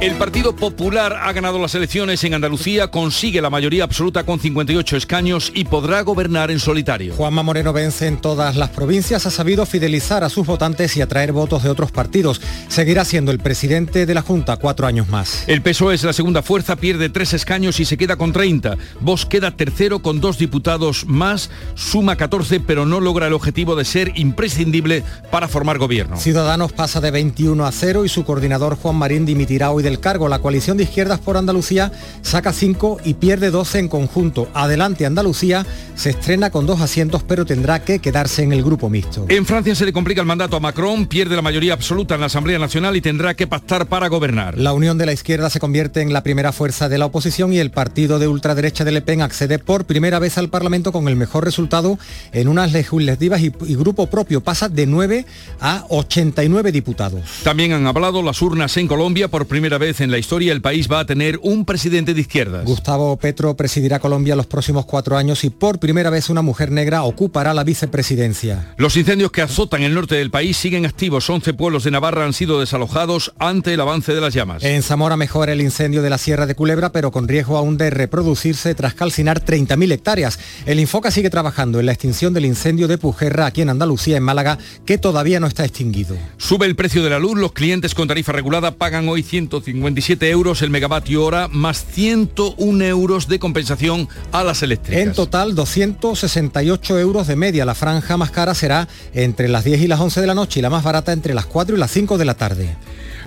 [0.00, 4.96] El Partido Popular ha ganado las elecciones en Andalucía, consigue la mayoría absoluta con 58
[4.96, 7.12] escaños y podrá gobernar en solitario.
[7.12, 11.32] Juanma Moreno vence en todas las provincias, ha sabido fidelizar a sus votantes y atraer
[11.32, 12.40] votos de otros partidos.
[12.68, 15.44] Seguirá siendo el presidente de la Junta cuatro años más.
[15.46, 18.78] El PSOE es la segunda fuerza, pierde tres escaños y se queda con 30.
[19.00, 23.84] Vos queda tercero con dos diputados más, suma 14, pero no logra el objetivo de
[23.84, 26.16] ser imprescindible para formar gobierno.
[26.16, 30.00] Ciudadanos pasa de 21 a 0 y su coordinador Juan Marín dimitirá hoy de el
[30.00, 30.28] cargo.
[30.28, 34.48] La coalición de izquierdas por Andalucía saca 5 y pierde 12 en conjunto.
[34.54, 39.26] Adelante Andalucía se estrena con dos asientos pero tendrá que quedarse en el grupo mixto.
[39.28, 42.26] En Francia se le complica el mandato a Macron, pierde la mayoría absoluta en la
[42.26, 44.56] Asamblea Nacional y tendrá que pactar para gobernar.
[44.58, 47.58] La unión de la izquierda se convierte en la primera fuerza de la oposición y
[47.58, 51.16] el partido de ultraderecha de Le Pen accede por primera vez al Parlamento con el
[51.16, 51.98] mejor resultado
[52.32, 55.26] en unas legislativas y, y grupo propio pasa de 9
[55.60, 57.22] a 89 diputados.
[57.42, 60.90] También han hablado las urnas en Colombia por primera vez en la historia el país
[60.92, 62.66] va a tener un presidente de izquierdas.
[62.66, 67.02] Gustavo Petro presidirá Colombia los próximos cuatro años y por primera vez una mujer negra
[67.02, 68.74] ocupará la vicepresidencia.
[68.76, 71.30] Los incendios que azotan el norte del país siguen activos.
[71.30, 74.62] 11 pueblos de Navarra han sido desalojados ante el avance de las llamas.
[74.62, 77.88] En Zamora mejora el incendio de la Sierra de Culebra, pero con riesgo aún de
[77.88, 80.38] reproducirse tras calcinar 30.000 hectáreas.
[80.66, 84.24] El Infoca sigue trabajando en la extinción del incendio de Pujerra aquí en Andalucía, en
[84.24, 86.18] Málaga, que todavía no está extinguido.
[86.36, 87.38] Sube el precio de la luz.
[87.38, 89.22] Los clientes con tarifa regulada pagan hoy
[89.70, 95.02] 157 euros el megavatio hora más 101 euros de compensación a las eléctricas.
[95.02, 97.64] En total 268 euros de media.
[97.64, 100.62] La franja más cara será entre las 10 y las 11 de la noche y
[100.62, 102.76] la más barata entre las 4 y las 5 de la tarde.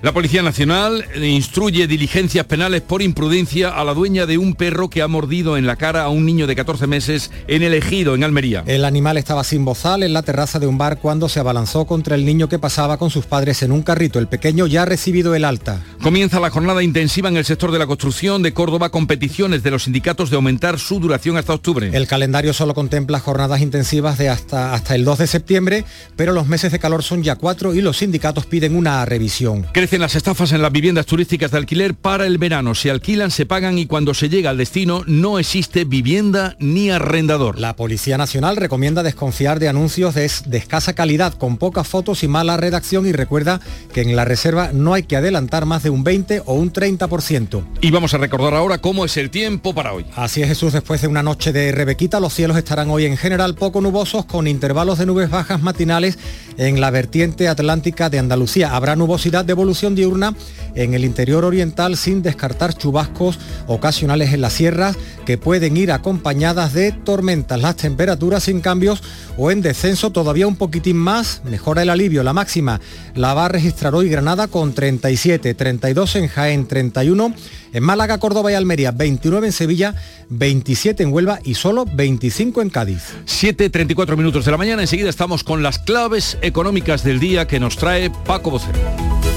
[0.04, 5.02] La Policía Nacional instruye diligencias penales por imprudencia a la dueña de un perro que
[5.02, 8.26] ha mordido en la cara a un niño de 14 meses en el ejido, en
[8.26, 8.66] Almería.
[8.68, 12.16] El animal estaba sin bozal en la terraza de un bar cuando se abalanzó contra
[12.16, 14.20] el niño que pasaba con sus padres en un carrito.
[14.20, 15.82] El pequeño ya ha recibido el alta.
[16.02, 19.72] Comienza la jornada intensiva en el sector de la construcción de Córdoba con peticiones de
[19.72, 21.92] los sindicatos de aumentar su duración hasta octubre.
[21.94, 25.86] El calendario solo contempla jornadas intensivas de hasta, hasta el 2 de septiembre,
[26.18, 29.66] pero los meses de calor son ya cuatro y los sindicatos piden una revisión.
[29.94, 32.74] Crecen las estafas en las viviendas turísticas de alquiler para el verano.
[32.74, 37.60] Se alquilan, se pagan y cuando se llega al destino no existe vivienda ni arrendador.
[37.60, 42.28] La Policía Nacional recomienda desconfiar de anuncios de, de escasa calidad, con pocas fotos y
[42.28, 43.62] mala redacción y recuerda
[43.94, 47.64] que en la reserva no hay que adelantar más de un 20 o un 30%.
[47.82, 50.08] Y vamos a recordar ahora cómo es el tiempo para hoy.
[50.16, 53.54] Así es Jesús, después de una noche de rebequita, los cielos estarán hoy en general
[53.54, 56.18] poco nubosos con intervalos de nubes bajas matinales
[56.58, 58.76] en la vertiente atlántica de Andalucía.
[58.76, 60.34] Habrá nubosidad de evolución diurna
[60.76, 66.74] en el interior oriental sin descartar chubascos ocasionales en las sierras que pueden ir acompañadas
[66.74, 67.62] de tormentas.
[67.62, 69.04] Las temperaturas sin cambios
[69.38, 72.24] o en descenso todavía un poquitín más, mejora el alivio.
[72.24, 72.82] La máxima
[73.16, 77.34] la va a registrar hoy Granada con 37, 32 en Jaén, 31
[77.74, 79.96] en Málaga, Córdoba y Almería, 29 en Sevilla,
[80.30, 83.02] 27 en Huelva y solo 25 en Cádiz.
[83.26, 87.78] 7.34 minutos de la mañana, enseguida estamos con las claves económicas del día que nos
[87.78, 89.33] trae Paco Vocero.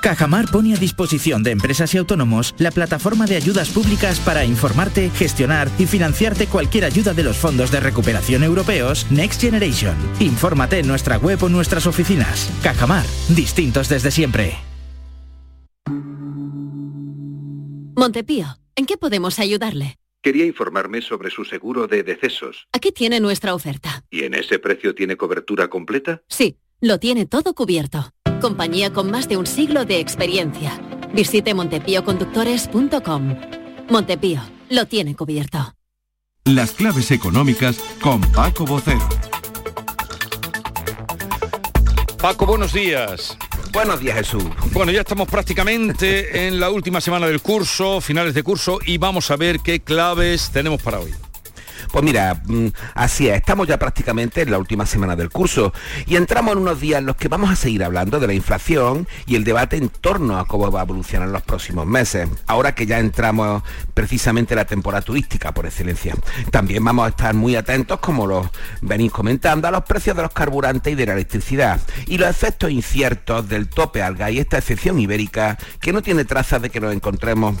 [0.00, 5.10] Cajamar pone a disposición de empresas y autónomos la plataforma de ayudas públicas para informarte,
[5.10, 9.96] gestionar y financiarte cualquier ayuda de los fondos de recuperación europeos Next Generation.
[10.20, 12.50] Infórmate en nuestra web o nuestras oficinas.
[12.62, 14.56] Cajamar, distintos desde siempre.
[17.96, 18.46] Montepío,
[18.76, 19.96] ¿en qué podemos ayudarle?
[20.22, 22.68] Quería informarme sobre su seguro de decesos.
[22.72, 24.04] Aquí tiene nuestra oferta.
[24.10, 26.22] ¿Y en ese precio tiene cobertura completa?
[26.28, 28.12] Sí, lo tiene todo cubierto.
[28.40, 30.80] Compañía con más de un siglo de experiencia.
[31.12, 33.36] Visite montepíoconductores.com.
[33.90, 35.74] Montepío, lo tiene cubierto.
[36.44, 39.06] Las claves económicas con Paco Vocero.
[42.20, 43.36] Paco, buenos días.
[43.72, 44.44] Buenos días, Jesús.
[44.72, 49.30] Bueno, ya estamos prácticamente en la última semana del curso, finales de curso, y vamos
[49.30, 51.12] a ver qué claves tenemos para hoy.
[51.92, 55.72] Pues mira, mm, así es, estamos ya prácticamente en la última semana del curso
[56.06, 59.06] y entramos en unos días en los que vamos a seguir hablando de la inflación
[59.26, 62.74] y el debate en torno a cómo va a evolucionar en los próximos meses, ahora
[62.74, 63.62] que ya entramos
[63.94, 66.14] precisamente en la temporada turística por excelencia.
[66.50, 68.50] También vamos a estar muy atentos, como lo
[68.82, 72.70] venís comentando, a los precios de los carburantes y de la electricidad y los efectos
[72.70, 76.94] inciertos del tope alga y esta excepción ibérica que no tiene trazas de que nos
[76.94, 77.56] encontremos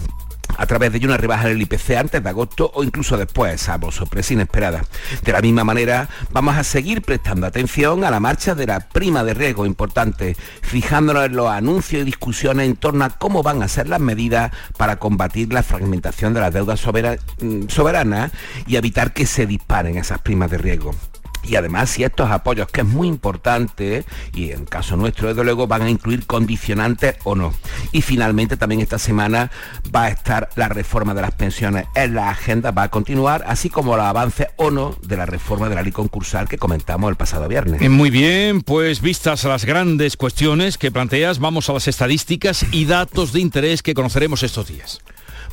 [0.56, 4.34] a través de una rebaja del IPC antes de agosto o incluso después, salvo sorpresa
[4.34, 4.84] inesperada.
[5.22, 9.24] De la misma manera, vamos a seguir prestando atención a la marcha de la prima
[9.24, 13.68] de riesgo importante, fijándonos en los anuncios y discusiones en torno a cómo van a
[13.68, 18.32] ser las medidas para combatir la fragmentación de las deudas mm, soberanas
[18.66, 20.94] y evitar que se disparen esas primas de riesgo
[21.42, 25.66] y además si estos apoyos, que es muy importante, y en caso nuestro desde luego
[25.66, 27.52] van a incluir condicionantes o no.
[27.92, 29.50] Y finalmente también esta semana
[29.94, 33.70] va a estar la reforma de las pensiones en la agenda, va a continuar, así
[33.70, 37.16] como los avances o no de la reforma de la ley concursal que comentamos el
[37.16, 37.80] pasado viernes.
[37.82, 42.84] Eh, muy bien, pues vistas las grandes cuestiones que planteas, vamos a las estadísticas y
[42.84, 45.00] datos de interés que conoceremos estos días.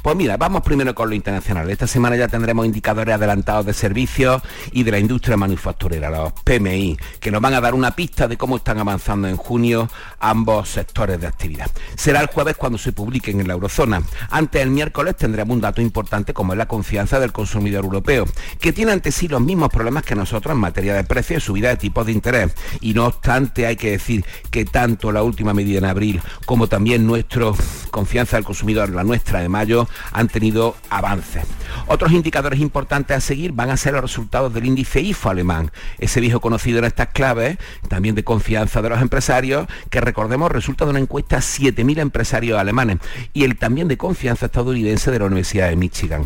[0.06, 1.68] Pues mira, vamos primero con lo internacional.
[1.68, 4.40] Esta semana ya tendremos indicadores adelantados de servicios
[4.72, 8.38] y de la industria manufacturera, los PMI, que nos van a dar una pista de
[8.38, 9.90] cómo están avanzando en junio
[10.20, 11.72] ambos sectores de actividad.
[11.96, 14.04] Será el jueves cuando se publiquen en la eurozona.
[14.30, 18.28] Antes el miércoles tendremos un dato importante como es la confianza del consumidor europeo,
[18.60, 21.70] que tiene ante sí los mismos problemas que nosotros en materia de precios y subida
[21.70, 22.54] de tipos de interés.
[22.80, 27.08] Y no obstante hay que decir que tanto la última medida en abril como también
[27.08, 27.54] nuestra
[27.90, 31.46] confianza del consumidor, la nuestra de mayo, han tenido avances.
[31.88, 36.22] Otros indicadores importantes a seguir van a ser los resultados del índice IFO alemán, ese
[36.22, 40.92] viejo conocido en estas claves, también de confianza de los empresarios, que recordemos resulta de
[40.92, 42.98] una encuesta a 7.000 empresarios alemanes,
[43.34, 46.26] y el también de confianza estadounidense de la Universidad de Michigan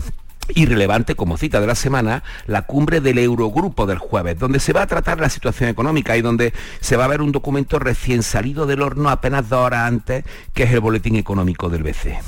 [0.55, 4.84] irrelevante como cita de la semana la cumbre del Eurogrupo del jueves, donde se va
[4.84, 8.65] a tratar la situación económica y donde se va a ver un documento recién salido
[8.65, 12.20] del horno apenas dos horas antes, que es el boletín económico del BCE.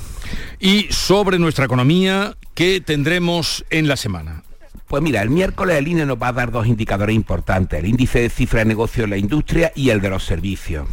[0.60, 4.44] Y sobre nuestra economía, ¿qué tendremos en la semana?
[4.88, 8.20] Pues mira, el miércoles el INE nos va a dar dos indicadores importantes, el índice
[8.20, 10.88] de cifra de negocio en la industria y el de los servicios.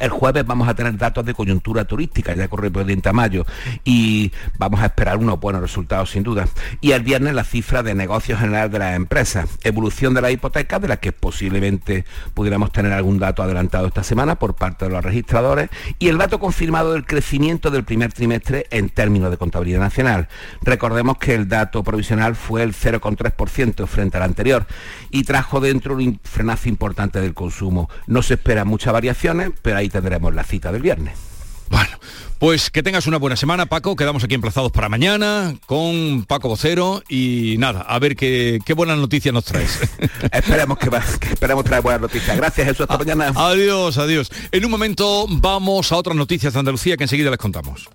[0.00, 3.46] El jueves vamos a tener datos de coyuntura turística, ya correspondiente a mayo,
[3.84, 6.48] y vamos a esperar unos buenos resultados sin duda.
[6.80, 10.78] Y el viernes la cifra de negocio general de las empresas, evolución de la hipoteca,
[10.78, 15.04] de la que posiblemente pudiéramos tener algún dato adelantado esta semana por parte de los
[15.04, 20.28] registradores, y el dato confirmado del crecimiento del primer trimestre en términos de contabilidad nacional.
[20.62, 24.66] Recordemos que el dato provisional fue el 0,3% frente al anterior
[25.10, 27.88] y trajo dentro un frenazo importante del consumo.
[28.06, 31.33] No se esperan muchas variaciones, pero hay ahí tendremos la cita del viernes.
[31.68, 31.98] Bueno,
[32.38, 33.96] pues que tengas una buena semana, Paco.
[33.96, 39.32] Quedamos aquí emplazados para mañana con Paco Vocero y nada, a ver qué, buenas noticias
[39.32, 39.80] nos traes.
[40.32, 42.36] esperemos que, que, esperemos traer buenas noticias.
[42.36, 42.86] Gracias, Jesús.
[42.88, 43.32] Hasta mañana.
[43.34, 44.30] Adiós, adiós.
[44.52, 47.88] En un momento vamos a otras noticias de Andalucía que enseguida les contamos.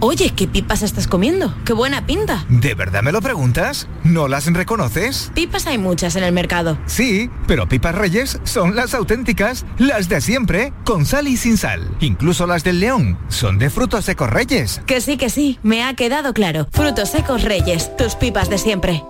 [0.00, 1.54] Oye, ¿qué pipas estás comiendo?
[1.64, 2.44] ¡Qué buena pinta!
[2.48, 3.88] ¿De verdad me lo preguntas?
[4.02, 5.30] ¿No las reconoces?
[5.34, 6.78] Pipas hay muchas en el mercado.
[6.86, 11.88] Sí, pero pipas reyes son las auténticas, las de siempre, con sal y sin sal.
[12.00, 14.80] Incluso las del león son de frutos secos reyes.
[14.86, 16.66] Que sí, que sí, me ha quedado claro.
[16.72, 19.02] Frutos secos reyes, tus pipas de siempre.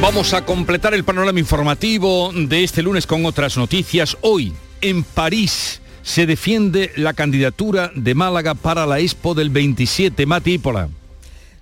[0.00, 4.16] Vamos a completar el panorama informativo de este lunes con otras noticias.
[4.22, 10.26] Hoy, en París, se defiende la candidatura de Málaga para la Expo del 27.
[10.26, 10.88] Matípola.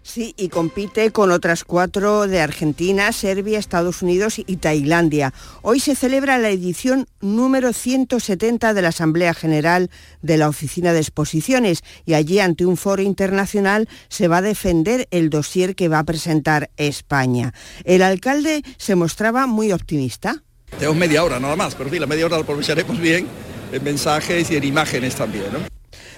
[0.06, 5.34] Sí, y compite con otras cuatro de Argentina, Serbia, Estados Unidos y Tailandia.
[5.62, 9.90] Hoy se celebra la edición número 170 de la Asamblea General
[10.22, 15.08] de la Oficina de Exposiciones y allí ante un foro internacional se va a defender
[15.10, 17.52] el dossier que va a presentar España.
[17.82, 20.44] El alcalde se mostraba muy optimista.
[20.78, 23.26] Tenemos media hora nada más, pero sí, la media hora la aprovecharemos bien
[23.72, 25.46] en mensajes y en imágenes también.
[25.52, 25.58] ¿no?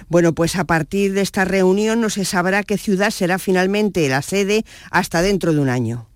[0.07, 4.21] Bueno, pues a partir de esta reunión no se sabrá qué ciudad será finalmente la
[4.21, 6.08] sede hasta dentro de un año.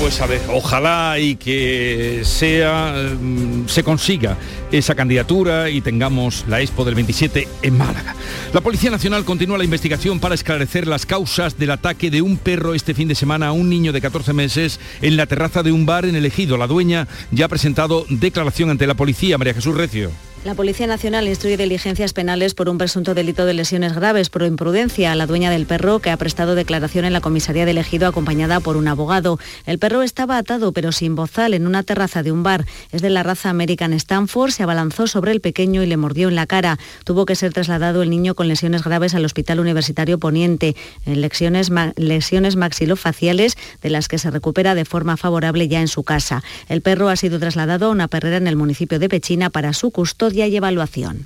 [0.00, 4.36] Pues a ver, ojalá y que sea, mm, se consiga
[4.70, 8.14] esa candidatura y tengamos la Expo del 27 en Málaga.
[8.52, 12.74] La Policía Nacional continúa la investigación para esclarecer las causas del ataque de un perro
[12.74, 15.86] este fin de semana a un niño de 14 meses en la terraza de un
[15.86, 16.56] bar en el Ejido.
[16.56, 20.10] La dueña ya ha presentado declaración ante la policía, María Jesús Recio.
[20.46, 25.10] La Policía Nacional instruye diligencias penales por un presunto delito de lesiones graves por imprudencia
[25.10, 28.60] a la dueña del perro que ha prestado declaración en la comisaría del ejido acompañada
[28.60, 29.40] por un abogado.
[29.64, 32.64] El perro estaba atado pero sin bozal en una terraza de un bar.
[32.92, 36.36] Es de la raza American Stanford, se abalanzó sobre el pequeño y le mordió en
[36.36, 36.78] la cara.
[37.02, 40.76] Tuvo que ser trasladado el niño con lesiones graves al Hospital Universitario Poniente,
[41.06, 46.04] en lesiones, lesiones maxilofaciales de las que se recupera de forma favorable ya en su
[46.04, 46.44] casa.
[46.68, 49.90] El perro ha sido trasladado a una perrera en el municipio de Pechina para su
[49.90, 51.24] custodia y evaluación.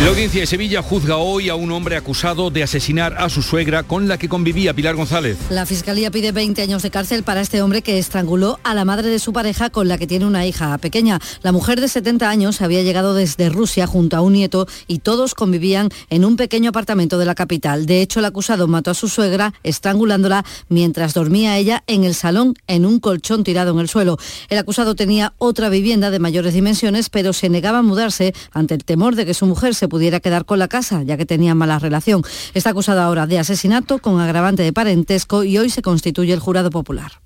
[0.00, 3.84] La audiencia de Sevilla juzga hoy a un hombre acusado de asesinar a su suegra
[3.84, 5.38] con la que convivía Pilar González.
[5.50, 9.08] La Fiscalía pide 20 años de cárcel para este hombre que estranguló a la madre
[9.08, 11.20] de su pareja con la que tiene una hija pequeña.
[11.42, 15.34] La mujer de 70 años había llegado desde Rusia junto a un nieto y todos
[15.34, 17.86] convivían en un pequeño apartamento de la capital.
[17.86, 22.54] De hecho, el acusado mató a su suegra estrangulándola mientras dormía ella en el salón
[22.66, 24.18] en un colchón tirado en el suelo.
[24.48, 28.84] El acusado tenía otra vivienda de mayores dimensiones, pero se negaba a mudarse ante el
[28.84, 31.78] temor de que su mujer se pudiera quedar con la casa, ya que tenían mala
[31.78, 32.22] relación.
[32.54, 36.70] Está acusado ahora de asesinato con agravante de parentesco y hoy se constituye el jurado
[36.70, 37.24] popular.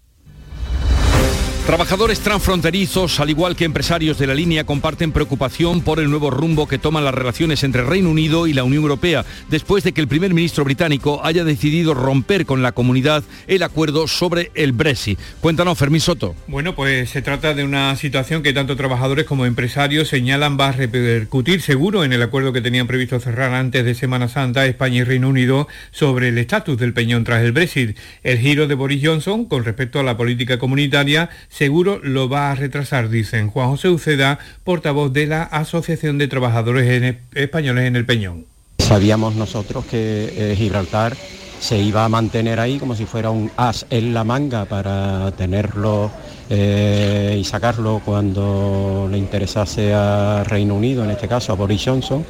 [1.69, 6.67] Trabajadores transfronterizos, al igual que empresarios de la línea, comparten preocupación por el nuevo rumbo
[6.67, 10.09] que toman las relaciones entre Reino Unido y la Unión Europea, después de que el
[10.09, 15.19] primer ministro británico haya decidido romper con la comunidad el acuerdo sobre el Brexit.
[15.43, 16.35] Cuéntanos, Fermín Soto.
[16.47, 20.73] Bueno, pues se trata de una situación que tanto trabajadores como empresarios señalan va a
[20.73, 25.05] repercutir seguro en el acuerdo que tenían previsto cerrar antes de Semana Santa España y
[25.05, 27.99] Reino Unido sobre el estatus del Peñón tras el Brexit.
[28.23, 31.29] El giro de Boris Johnson con respecto a la política comunitaria
[31.59, 37.17] seguro lo va a retrasar, dicen Juan José Uceda, portavoz de la Asociación de Trabajadores
[37.35, 38.47] Españoles en el Peñón.
[38.79, 41.17] Sabíamos nosotros que eh, Gibraltar
[41.59, 46.13] se iba a mantener ahí como si fuera un as en la manga para tenerlo
[46.51, 52.25] eh, y sacarlo cuando le interesase a Reino Unido, en este caso a Boris Johnson,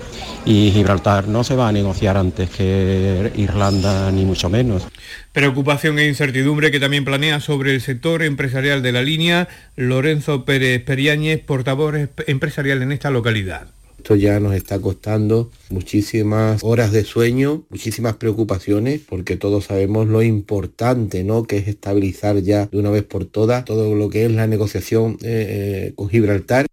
[0.45, 4.87] y Gibraltar no se va a negociar antes que Irlanda, ni mucho menos.
[5.33, 10.83] Preocupación e incertidumbre que también planea sobre el sector empresarial de la línea Lorenzo Pérez
[10.85, 11.95] Periáñez, portavoz
[12.27, 13.69] empresarial en esta localidad.
[13.99, 20.23] Esto ya nos está costando muchísimas horas de sueño, muchísimas preocupaciones, porque todos sabemos lo
[20.23, 21.43] importante ¿no?
[21.43, 25.19] que es estabilizar ya de una vez por todas todo lo que es la negociación
[25.23, 26.67] eh, con Gibraltar.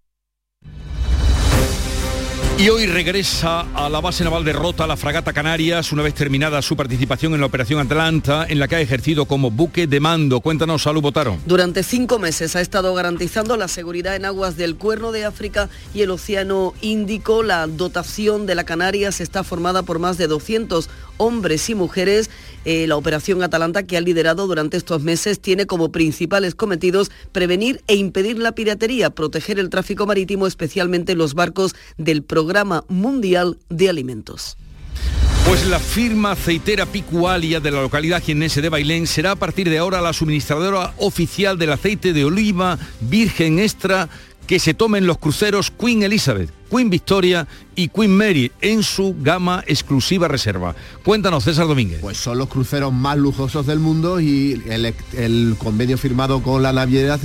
[2.58, 6.62] Y hoy regresa a la base naval de Rota la fragata Canarias, una vez terminada
[6.62, 10.40] su participación en la Operación Atlanta, en la que ha ejercido como buque de mando.
[10.40, 11.38] Cuéntanos, Salud Botaro.
[11.46, 16.04] Durante cinco meses ha estado garantizando la seguridad en aguas del Cuerno de África y
[16.04, 17.44] el Océano Índico.
[17.44, 22.30] La dotación de la Canarias está formada por más de 200 hombres y mujeres.
[22.66, 27.82] Eh, la operación Atalanta que ha liderado durante estos meses tiene como principales cometidos prevenir
[27.88, 33.90] e impedir la piratería, proteger el tráfico marítimo, especialmente los barcos del Programa Mundial de
[33.90, 34.58] Alimentos.
[35.46, 39.78] Pues la firma aceitera Picualia de la localidad jienense de Bailén será a partir de
[39.78, 44.10] ahora la suministradora oficial del aceite de oliva virgen extra
[44.48, 49.64] que se tomen los cruceros Queen Elizabeth, Queen Victoria y Queen Mary en su gama
[49.68, 50.76] exclusiva reserva.
[51.04, 52.00] Cuéntanos, César Domínguez.
[52.02, 57.20] Pues son los cruceros más lujosos del mundo y el, convenio firmado con la naviera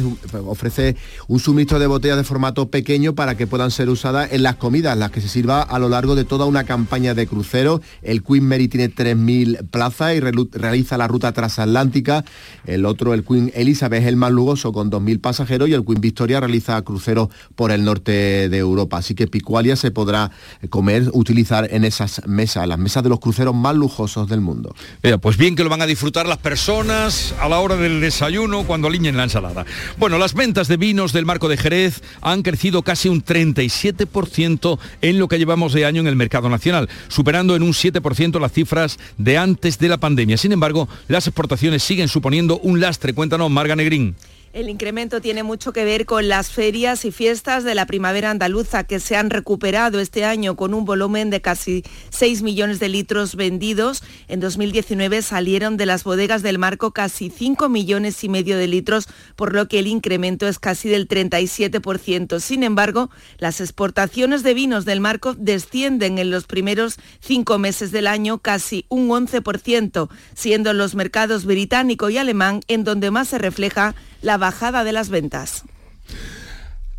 [0.46, 0.96] ofrece
[1.28, 4.96] un suministro de botellas de formato pequeño para que puedan ser usadas en las comidas,
[4.96, 7.80] las que se sirva a lo largo de toda una campaña de crucero.
[8.03, 12.24] El Queen Mary tiene 3.000 plazas y realiza la ruta transatlántica.
[12.66, 16.01] El otro, el Queen Elizabeth, es el más lujoso con 2.000 pasajeros y el Queen
[16.01, 18.98] Victoria realiza cruceros por el norte de Europa.
[18.98, 20.30] Así que Picualia se podrá
[20.68, 24.74] comer, utilizar en esas mesas, las mesas de los cruceros más lujosos del mundo.
[25.20, 28.88] pues bien que lo van a disfrutar las personas a la hora del desayuno cuando
[28.88, 29.64] aliñen la ensalada.
[29.99, 35.18] Bueno, las ventas de vinos del marco de Jerez han crecido casi un 37% en
[35.18, 38.99] lo que llevamos de año en el mercado nacional, superando en un 7% las cifras
[39.18, 40.36] de antes de la pandemia.
[40.36, 43.14] Sin embargo, las exportaciones siguen suponiendo un lastre.
[43.14, 44.16] Cuéntanos, Marga Negrín.
[44.53, 48.82] El incremento tiene mucho que ver con las ferias y fiestas de la primavera andaluza
[48.82, 53.36] que se han recuperado este año con un volumen de casi 6 millones de litros
[53.36, 54.03] vendidos.
[54.26, 59.07] En 2019 salieron de las bodegas del marco casi 5 millones y medio de litros,
[59.36, 62.40] por lo que el incremento es casi del 37%.
[62.40, 68.09] Sin embargo, las exportaciones de vinos del marco descienden en los primeros cinco meses del
[68.09, 73.94] año casi un 11%, siendo los mercados británico y alemán en donde más se refleja
[74.23, 75.64] la bajada de las ventas.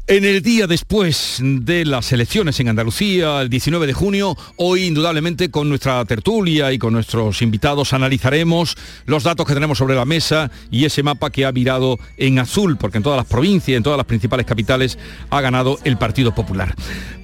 [0.08, 5.50] En el día después de las elecciones en Andalucía, el 19 de junio, hoy indudablemente
[5.50, 10.52] con nuestra tertulia y con nuestros invitados analizaremos los datos que tenemos sobre la mesa
[10.70, 13.96] y ese mapa que ha virado en azul, porque en todas las provincias, en todas
[13.96, 14.98] las principales capitales
[15.30, 16.76] ha ganado el Partido Popular.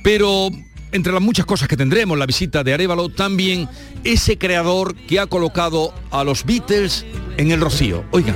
[0.02, 0.50] Pero
[0.93, 3.68] entre las muchas cosas que tendremos, la visita de Arevalo, también
[4.06, 8.06] ese creador que ha colocado a los Beatles en el Rocío.
[8.12, 8.36] Oigan.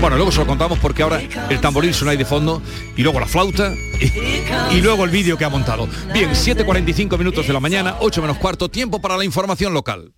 [0.00, 2.62] Bueno, luego se lo contamos porque ahora el tamboril suena ahí de fondo
[2.96, 5.88] y luego la flauta y, y luego el vídeo que ha montado.
[6.12, 10.12] Bien, 7.45 minutos de la mañana, 8 menos cuarto, tiempo para la información local.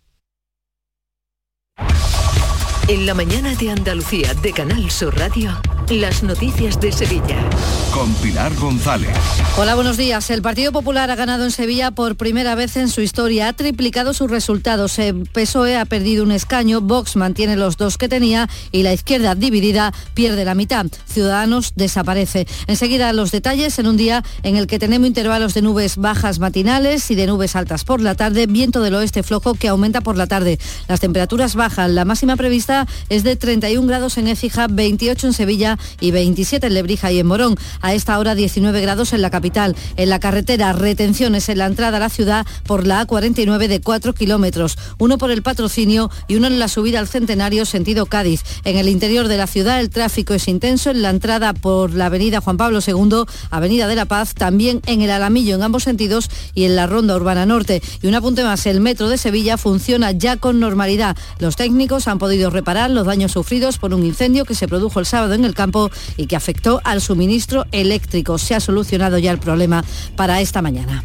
[2.88, 5.60] En la mañana de Andalucía de Canal Sur Radio,
[5.90, 7.48] las noticias de Sevilla.
[7.92, 9.16] Con Pilar González.
[9.56, 10.28] Hola, buenos días.
[10.30, 13.48] El Partido Popular ha ganado en Sevilla por primera vez en su historia.
[13.48, 14.98] Ha triplicado sus resultados.
[14.98, 19.34] El PSOE ha perdido un escaño, Vox mantiene los dos que tenía y la izquierda
[19.34, 20.86] dividida pierde la mitad.
[21.06, 22.46] Ciudadanos desaparece.
[22.66, 27.10] Enseguida los detalles en un día en el que tenemos intervalos de nubes bajas matinales
[27.10, 30.26] y de nubes altas por la tarde, viento del oeste flojo que aumenta por la
[30.26, 30.58] tarde.
[30.86, 31.94] Las temperaturas bajan.
[31.94, 36.74] La máxima prevista es de 31 grados en Écija, 28 en Sevilla y 27 en
[36.74, 37.56] Lebrija y en Morón.
[37.80, 39.76] A esta hora 19 grados en la capital.
[39.96, 44.14] En la carretera, retenciones en la entrada a la ciudad por la A49 de 4
[44.14, 44.78] kilómetros.
[44.98, 48.42] Uno por el patrocinio y uno en la subida al Centenario sentido Cádiz.
[48.64, 52.06] En el interior de la ciudad el tráfico es intenso en la entrada por la
[52.06, 56.30] avenida Juan Pablo II, Avenida de la Paz, también en el Alamillo en ambos sentidos
[56.54, 57.82] y en la Ronda Urbana Norte.
[58.02, 61.16] Y un apunte más, el metro de Sevilla funciona ya con normalidad.
[61.38, 65.06] Los técnicos han podido reparar los daños sufridos por un incendio que se produjo el
[65.06, 65.67] sábado en el campo
[66.16, 68.38] y que afectó al suministro eléctrico.
[68.38, 69.84] Se ha solucionado ya el problema
[70.16, 71.04] para esta mañana.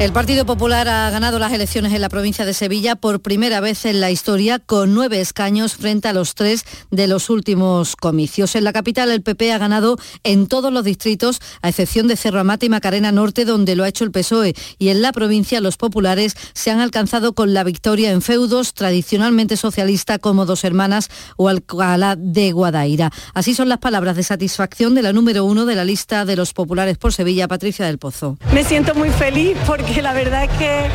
[0.00, 3.84] El Partido Popular ha ganado las elecciones en la provincia de Sevilla por primera vez
[3.84, 8.56] en la historia con nueve escaños frente a los tres de los últimos comicios.
[8.56, 12.40] En la capital el PP ha ganado en todos los distritos a excepción de Cerro
[12.40, 15.76] Amate y Macarena Norte donde lo ha hecho el PSOE y en la provincia los
[15.76, 21.50] populares se han alcanzado con la victoria en feudos tradicionalmente socialista como Dos Hermanas o
[21.50, 23.10] Alcalá de Guadaira.
[23.34, 26.54] Así son las palabras de satisfacción de la número uno de la lista de los
[26.54, 28.38] populares por Sevilla, Patricia del Pozo.
[28.54, 30.90] Me siento muy feliz porque que la verdad es que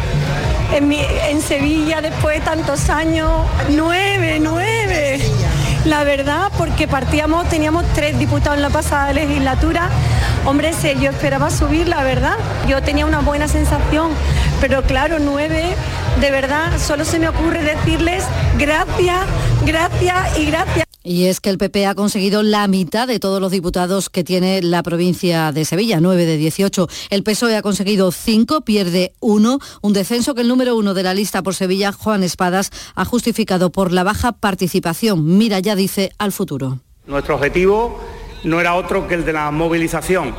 [0.74, 3.30] en, Sevilla, después de tantos años,
[3.70, 5.22] nueve, nueve.
[5.86, 9.89] La verdad, porque partíamos, teníamos tres diputados en la pasada legislatura.
[10.46, 12.36] Hombre, yo esperaba subir, la verdad.
[12.68, 14.12] Yo tenía una buena sensación,
[14.62, 15.76] pero claro, nueve,
[16.20, 18.24] de verdad, solo se me ocurre decirles
[18.58, 19.26] gracias,
[19.66, 20.85] gracias y gracias.
[21.08, 24.64] Y es que el PP ha conseguido la mitad de todos los diputados que tiene
[24.64, 26.88] la provincia de Sevilla, 9 de 18.
[27.12, 31.14] El PSOE ha conseguido 5, pierde 1, un descenso que el número uno de la
[31.14, 35.38] lista por Sevilla, Juan Espadas, ha justificado por la baja participación.
[35.38, 36.80] Mira, ya dice al futuro.
[37.06, 37.99] Nuestro objetivo
[38.43, 40.34] no era otro que el de la movilización,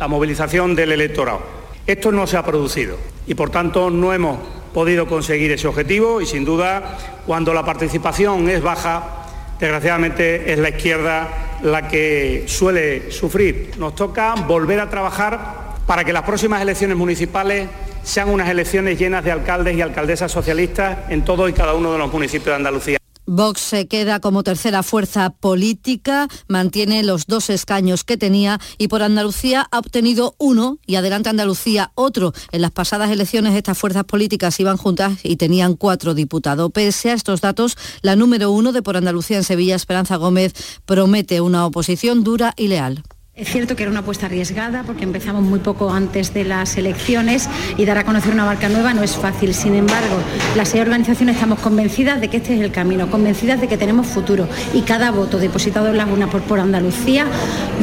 [0.00, 1.42] la movilización del electorado.
[1.86, 2.96] Esto no se ha producido
[3.28, 4.40] y por tanto no hemos
[4.74, 9.27] podido conseguir ese objetivo y sin duda cuando la participación es baja
[9.58, 11.28] desgraciadamente es la izquierda
[11.62, 13.72] la que suele sufrir.
[13.78, 17.68] Nos toca volver a trabajar para que las próximas elecciones municipales
[18.02, 21.98] sean unas elecciones llenas de alcaldes y alcaldesas socialistas en todo y cada uno de
[21.98, 22.98] los municipios de Andalucía.
[23.30, 29.02] Vox se queda como tercera fuerza política, mantiene los dos escaños que tenía y por
[29.02, 32.32] Andalucía ha obtenido uno y adelante Andalucía otro.
[32.52, 36.72] En las pasadas elecciones estas fuerzas políticas iban juntas y tenían cuatro diputados.
[36.72, 40.54] Pese a estos datos, la número uno de por Andalucía en Sevilla, Esperanza Gómez,
[40.86, 43.02] promete una oposición dura y leal.
[43.38, 47.48] Es cierto que era una apuesta arriesgada porque empezamos muy poco antes de las elecciones
[47.76, 49.54] y dar a conocer una marca nueva no es fácil.
[49.54, 50.16] Sin embargo,
[50.56, 54.08] las seis organizaciones estamos convencidas de que este es el camino, convencidas de que tenemos
[54.08, 57.28] futuro y cada voto depositado en la urna por, por Andalucía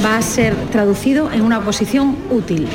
[0.03, 2.67] va a ser traducido en una oposición útil.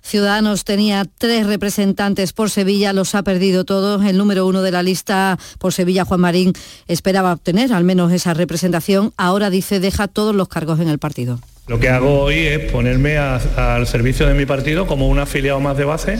[0.00, 4.02] Ciudadanos tenía tres representantes por Sevilla, los ha perdido todos.
[4.02, 6.54] El número uno de la lista por Sevilla, Juan Marín,
[6.88, 9.12] esperaba obtener al menos esa representación.
[9.18, 11.38] Ahora dice deja todos los cargos en el partido.
[11.66, 15.78] Lo que hago hoy es ponerme al servicio de mi partido como un afiliado más
[15.78, 16.18] de base.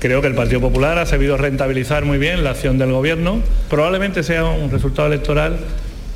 [0.00, 3.40] Creo que el Partido Popular ha sabido rentabilizar muy bien la acción del Gobierno.
[3.70, 5.60] Probablemente sea un resultado electoral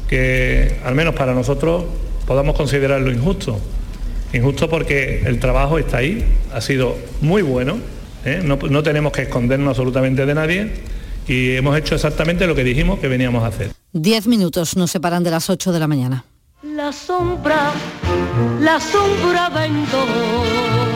[0.08, 1.84] que, al menos para nosotros,
[2.26, 3.60] podamos considerarlo injusto.
[4.32, 7.78] Injusto porque el trabajo está ahí, ha sido muy bueno,
[8.24, 8.40] ¿eh?
[8.42, 10.72] no, no tenemos que escondernos absolutamente de nadie
[11.28, 13.70] y hemos hecho exactamente lo que dijimos que veníamos a hacer.
[13.92, 16.24] Diez minutos nos separan de las ocho de la mañana.
[16.74, 17.72] La sombra,
[18.58, 20.95] la sombra vento.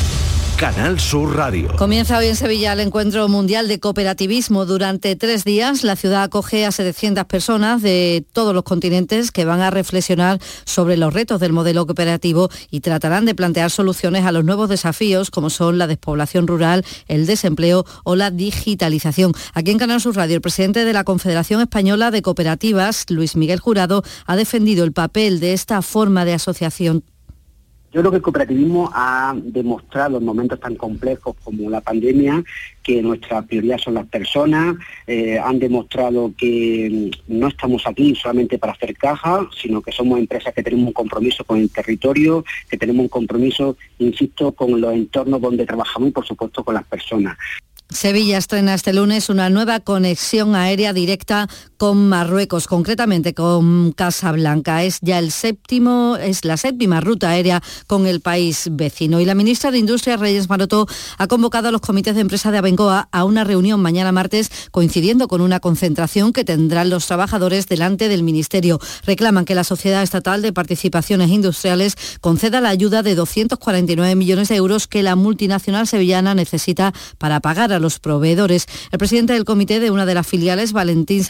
[0.61, 1.75] Canal Sur Radio.
[1.75, 4.67] Comienza hoy en Sevilla el Encuentro Mundial de Cooperativismo.
[4.67, 9.61] Durante tres días la ciudad acoge a 700 personas de todos los continentes que van
[9.61, 14.45] a reflexionar sobre los retos del modelo cooperativo y tratarán de plantear soluciones a los
[14.45, 19.31] nuevos desafíos como son la despoblación rural, el desempleo o la digitalización.
[19.55, 23.59] Aquí en Canal Sur Radio el presidente de la Confederación Española de Cooperativas, Luis Miguel
[23.59, 27.03] Jurado, ha defendido el papel de esta forma de asociación
[27.91, 32.43] yo creo que el cooperativismo ha demostrado en momentos tan complejos como la pandemia
[32.81, 34.75] que nuestra prioridad son las personas,
[35.07, 40.19] eh, han demostrado que mm, no estamos aquí solamente para hacer caja, sino que somos
[40.19, 44.93] empresas que tenemos un compromiso con el territorio, que tenemos un compromiso, insisto, con los
[44.93, 47.37] entornos donde trabajamos y por supuesto con las personas.
[47.91, 51.49] Sevilla estrena este lunes una nueva conexión aérea directa
[51.81, 54.83] con Marruecos, concretamente con Casablanca.
[54.83, 59.19] Es ya el séptimo, es la séptima ruta aérea con el país vecino.
[59.19, 60.85] Y la ministra de Industria, Reyes Maroto,
[61.17, 65.27] ha convocado a los comités de empresa de Abengoa a una reunión mañana martes, coincidiendo
[65.27, 68.79] con una concentración que tendrán los trabajadores delante del Ministerio.
[69.07, 74.55] Reclaman que la Sociedad Estatal de Participaciones Industriales conceda la ayuda de 249 millones de
[74.55, 78.67] euros que la multinacional sevillana necesita para pagar a los proveedores.
[78.91, 81.23] El presidente del comité de una de las filiales, Valentín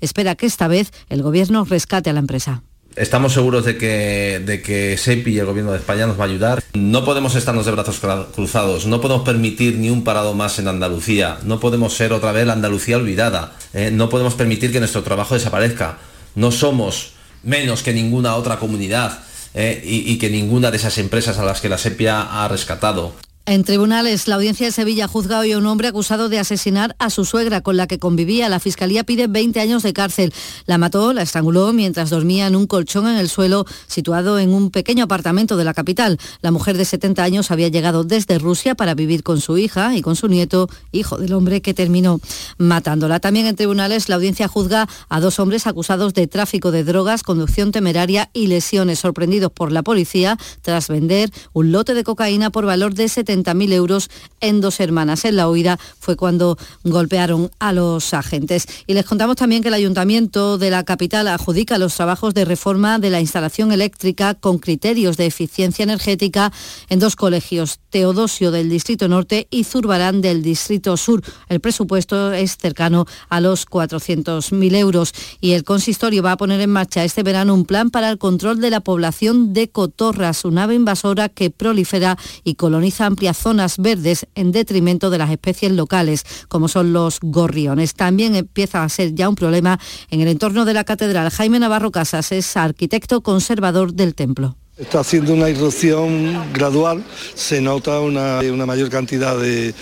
[0.00, 2.62] Espera que esta vez el gobierno rescate a la empresa.
[2.96, 6.26] Estamos seguros de que, de que SEPI y el Gobierno de España nos va a
[6.26, 6.62] ayudar.
[6.74, 8.00] No podemos estarnos de brazos
[8.34, 12.46] cruzados, no podemos permitir ni un parado más en Andalucía, no podemos ser otra vez
[12.46, 13.90] la Andalucía olvidada, ¿eh?
[13.90, 15.98] no podemos permitir que nuestro trabajo desaparezca.
[16.34, 19.20] No somos menos que ninguna otra comunidad
[19.54, 19.82] ¿eh?
[19.84, 23.14] y, y que ninguna de esas empresas a las que la SEPIA ha rescatado.
[23.44, 27.10] En tribunales, la audiencia de Sevilla juzga hoy a un hombre acusado de asesinar a
[27.10, 28.48] su suegra con la que convivía.
[28.48, 30.32] La fiscalía pide 20 años de cárcel.
[30.66, 34.70] La mató, la estranguló mientras dormía en un colchón en el suelo situado en un
[34.70, 36.20] pequeño apartamento de la capital.
[36.40, 40.02] La mujer de 70 años había llegado desde Rusia para vivir con su hija y
[40.02, 42.20] con su nieto, hijo del hombre que terminó
[42.58, 43.18] matándola.
[43.18, 47.72] También en tribunales, la audiencia juzga a dos hombres acusados de tráfico de drogas, conducción
[47.72, 52.94] temeraria y lesiones, sorprendidos por la policía tras vender un lote de cocaína por valor
[52.94, 54.10] de 70 70.000 euros
[54.40, 55.24] en dos hermanas.
[55.24, 58.66] En la huida fue cuando golpearon a los agentes.
[58.86, 62.98] Y les contamos también que el Ayuntamiento de la capital adjudica los trabajos de reforma
[62.98, 66.52] de la instalación eléctrica con criterios de eficiencia energética
[66.88, 71.22] en dos colegios, Teodosio del Distrito Norte y Zurbarán del Distrito Sur.
[71.48, 76.70] El presupuesto es cercano a los 400.000 euros y el consistorio va a poner en
[76.70, 80.74] marcha este verano un plan para el control de la población de cotorras, un ave
[80.74, 86.92] invasora que prolifera y coloniza zonas verdes en detrimento de las especies locales, como son
[86.92, 87.94] los gorriones.
[87.94, 89.78] También empieza a ser ya un problema
[90.10, 91.30] en el entorno de la catedral.
[91.30, 94.56] Jaime Navarro Casas es arquitecto conservador del templo.
[94.78, 97.04] Está haciendo una irrupción gradual,
[97.34, 99.74] se nota una, mayor cantidad de,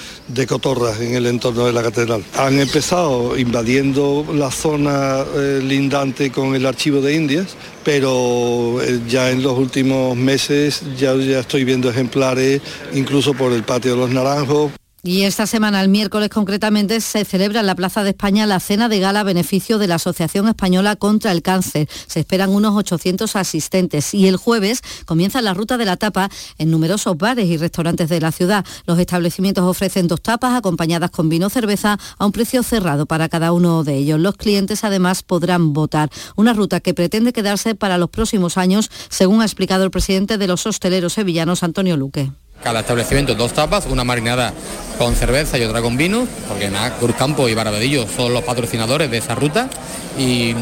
[0.49, 2.25] cotorras en el entorno de la catedral.
[2.37, 9.31] Han empezado invadiendo la zona eh, lindante con el archivo de Indias, pero eh, ya
[9.31, 12.61] en los últimos meses ya, ya estoy viendo ejemplares
[12.93, 14.73] incluso por el patio de los Naranjos.
[15.03, 18.91] Y esta semana, el miércoles concretamente, se celebra en la Plaza de España la cena
[18.91, 21.89] de gala a beneficio de la Asociación Española contra el Cáncer.
[22.07, 26.29] Se esperan unos 800 asistentes y el jueves comienza la ruta de la tapa
[26.59, 28.67] en numerosos bares y restaurantes de la ciudad.
[28.85, 33.31] Los establecimientos ofrecen dos tapas acompañadas con vino o cerveza a un precio cerrado para
[33.31, 34.21] cada uno de ellos.
[34.21, 36.11] Los clientes además podrán votar.
[36.37, 40.47] Una ruta que pretende quedarse para los próximos años, según ha explicado el presidente de
[40.47, 42.31] los hosteleros sevillanos, Antonio Luque.
[42.63, 44.53] Cada establecimiento dos tapas, una marinada
[44.99, 49.17] con cerveza y otra con vino, porque nada, Cruzcampo y Barabedillo son los patrocinadores de
[49.17, 49.71] esa ruta.
[50.19, 50.53] Y,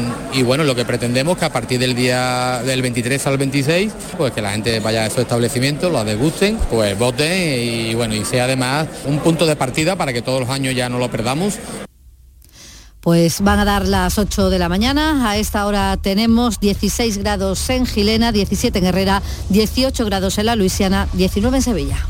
[0.43, 4.41] bueno, lo que pretendemos que a partir del día del 23 al 26, pues que
[4.41, 8.87] la gente vaya a esos establecimientos, los degusten, pues voten y bueno, y sea además
[9.05, 11.55] un punto de partida para que todos los años ya no lo perdamos.
[13.01, 15.29] Pues van a dar las 8 de la mañana.
[15.29, 20.55] A esta hora tenemos 16 grados en Gilena, 17 en Herrera, 18 grados en la
[20.55, 22.07] Luisiana, 19 en Sevilla.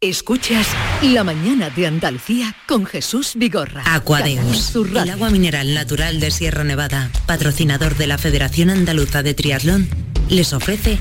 [0.00, 0.66] Escuchas
[1.00, 3.84] La mañana de Andalucía con Jesús Vigorra.
[3.86, 9.88] Aquadeus, el agua mineral natural de Sierra Nevada, patrocinador de la Federación Andaluza de Triatlón,
[10.28, 10.98] les ofrece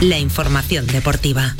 [0.00, 1.56] la información deportiva.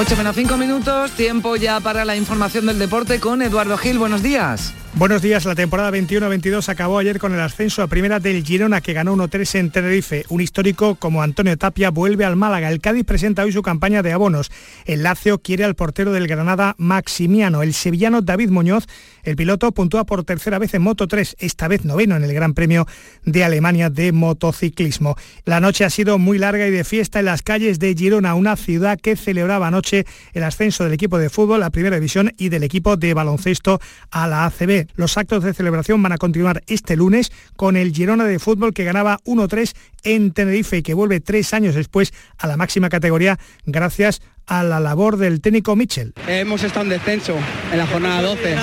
[0.00, 3.98] 8 menos 5 minutos, tiempo ya para la información del deporte con Eduardo Gil.
[3.98, 4.72] Buenos días.
[4.94, 8.92] Buenos días, la temporada 21-22 acabó ayer con el ascenso a primera del Girona que
[8.92, 10.24] ganó 1-3 en Tenerife.
[10.28, 12.70] Un histórico como Antonio Tapia vuelve al Málaga.
[12.70, 14.50] El Cádiz presenta hoy su campaña de abonos.
[14.86, 17.62] El Lazio quiere al portero del Granada Maximiano.
[17.62, 18.86] El sevillano David Muñoz,
[19.28, 22.54] el piloto, puntúa por tercera vez en Moto 3, esta vez noveno en el Gran
[22.54, 22.86] Premio
[23.24, 25.16] de Alemania de motociclismo.
[25.44, 28.56] La noche ha sido muy larga y de fiesta en las calles de Girona, una
[28.56, 32.62] ciudad que celebraba anoche el ascenso del equipo de fútbol a Primera División y del
[32.62, 34.86] equipo de baloncesto a la ACB.
[34.96, 38.84] Los actos de celebración van a continuar este lunes con el Girona de fútbol que
[38.84, 39.74] ganaba 1-3
[40.04, 44.80] en Tenerife y que vuelve tres años después a la máxima categoría gracias a la
[44.80, 46.12] labor del técnico Mitchell.
[46.26, 47.36] Hemos estado en descenso
[47.70, 48.56] en la jornada 12.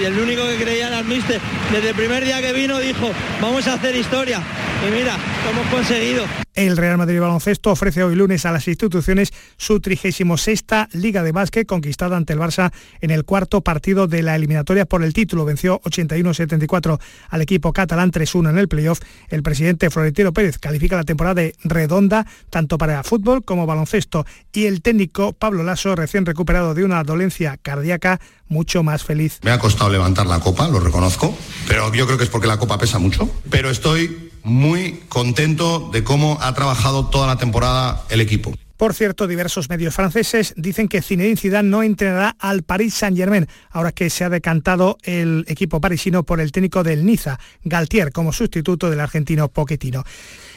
[0.00, 1.40] y el único que creía era el.
[1.72, 3.10] Desde el primer día que vino dijo,
[3.40, 4.42] vamos a hacer historia.
[4.86, 6.24] Y mira, lo hemos conseguido.
[6.58, 11.64] El Real Madrid Baloncesto ofrece hoy lunes a las instituciones su 36 Liga de Básquet
[11.64, 15.44] conquistada ante el Barça en el cuarto partido de la eliminatoria por el título.
[15.44, 16.98] Venció 81-74
[17.28, 18.98] al equipo catalán 3-1 en el playoff.
[19.28, 24.66] El presidente Florentino Pérez califica la temporada de redonda tanto para fútbol como baloncesto y
[24.66, 29.38] el técnico Pablo Lasso, recién recuperado de una dolencia cardíaca, mucho más feliz.
[29.44, 31.38] Me ha costado levantar la copa, lo reconozco,
[31.68, 33.30] pero yo creo que es porque la copa pesa mucho.
[33.48, 38.52] Pero estoy muy contento de cómo ha trabajado toda la temporada el equipo.
[38.78, 43.90] Por cierto, diversos medios franceses dicen que Zinedine Zidane no entrenará al Paris Saint-Germain, ahora
[43.90, 48.88] que se ha decantado el equipo parisino por el técnico del Niza, Galtier, como sustituto
[48.88, 50.04] del argentino Pochettino.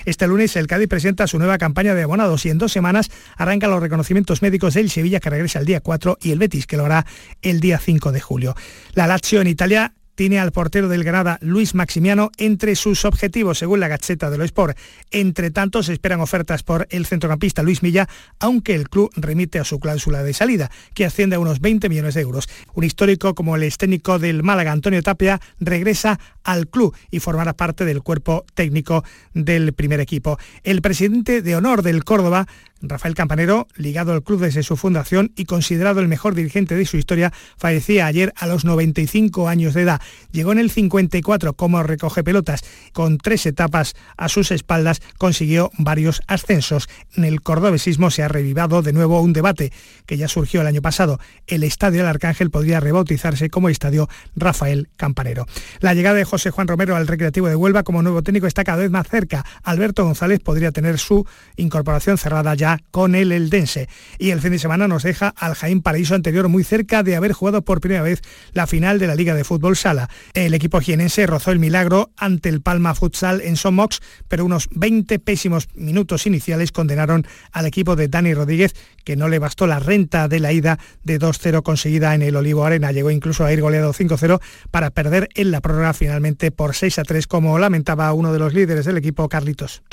[0.06, 3.72] Este lunes el Cádiz presenta su nueva campaña de abonados y en dos semanas arrancan
[3.72, 6.86] los reconocimientos médicos del Sevilla que regresa el día 4 y el Betis que lo
[6.86, 7.08] hará
[7.42, 8.56] el día 5 de julio.
[8.94, 13.80] La Lazio en Italia tiene al portero del Granada, Luis Maximiano, entre sus objetivos, según
[13.80, 14.78] la Gacheta de lo Sport.
[15.09, 18.07] Entre tanto, se esperan ofertas por el centrocampista Luis Milla,
[18.39, 22.13] aunque el club remite a su cláusula de salida, que asciende a unos 20 millones
[22.13, 22.47] de euros.
[22.76, 27.84] Un histórico como el técnico del Málaga, Antonio Tapia, regresa al club y formará parte
[27.84, 29.03] del cuerpo técnico
[29.34, 30.38] del primer equipo.
[30.61, 32.47] El presidente de honor del Córdoba
[32.82, 36.98] Rafael Campanero, ligado al club desde su fundación y considerado el mejor dirigente de su
[36.98, 40.02] historia, fallecía ayer a los 95 años de edad.
[40.32, 42.62] Llegó en el 54 como recoge pelotas.
[42.94, 46.90] Con tres etapas a sus espaldas consiguió varios ascensos.
[47.16, 49.72] En el cordobesismo se ha revivado de nuevo un debate
[50.06, 51.20] que ya surgió el año pasado.
[51.48, 55.46] El Estadio del Arcángel podría rebautizarse como Estadio Rafael Campanero.
[55.80, 58.80] La llegada de José Juan Romero al Recreativo de Huelva como nuevo técnico está cada
[58.80, 59.46] vez más cerca.
[59.64, 61.26] Alberto González podría tener su
[61.58, 63.88] incorporación cerrada ya con el Eldense.
[64.17, 67.34] Y el fin de semana nos deja al Jaén Paraíso anterior muy cerca de haber
[67.34, 68.22] jugado por primera vez
[68.53, 70.09] la final de la Liga de Fútbol Sala.
[70.34, 75.19] El equipo jienense rozó el milagro ante el Palma Futsal en Somox, pero unos 20
[75.19, 80.28] pésimos minutos iniciales condenaron al equipo de Dani Rodríguez, que no le bastó la renta
[80.28, 82.91] de la ida de 2-0 conseguida en el Olivo Arena.
[82.91, 87.57] Llegó incluso a ir goleado 5-0 para perder en la prórroga finalmente por 6-3, como
[87.59, 89.84] lamentaba uno de los líderes del equipo, Carlitos.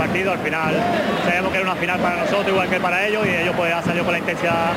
[0.00, 0.38] Partidos.
[0.38, 0.74] Al final
[1.24, 3.84] sabemos que era una final para nosotros, igual que para ellos, y ellos pues han
[3.84, 4.72] salido con la intensidad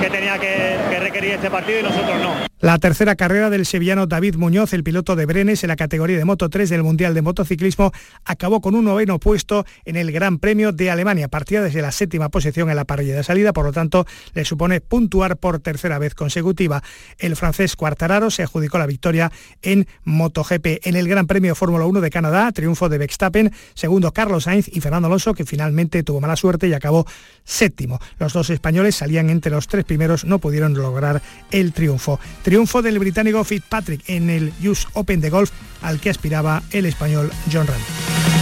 [0.00, 2.52] que tenía que, que requerir este partido y nosotros no.
[2.62, 6.24] La tercera carrera del sevillano David Muñoz, el piloto de Brenes en la categoría de
[6.24, 7.90] Moto 3 del Mundial de Motociclismo,
[8.24, 11.26] acabó con un noveno puesto en el Gran Premio de Alemania.
[11.26, 14.80] Partía desde la séptima posición en la parrilla de salida, por lo tanto le supone
[14.80, 16.84] puntuar por tercera vez consecutiva.
[17.18, 20.86] El francés Quartararo se adjudicó la victoria en MotoGP.
[20.86, 25.06] En el Gran Premio Fórmula 1 de Canadá, triunfo de Verstappen, segundo Carlos Y Fernando
[25.06, 27.06] Alonso, que finalmente tuvo mala suerte y acabó
[27.44, 27.98] séptimo.
[28.18, 32.20] Los dos españoles salían entre los tres primeros, no pudieron lograr el triunfo.
[32.42, 35.50] Triunfo del británico Fitzpatrick en el US Open de Golf
[35.80, 38.41] al que aspiraba el español John Ram.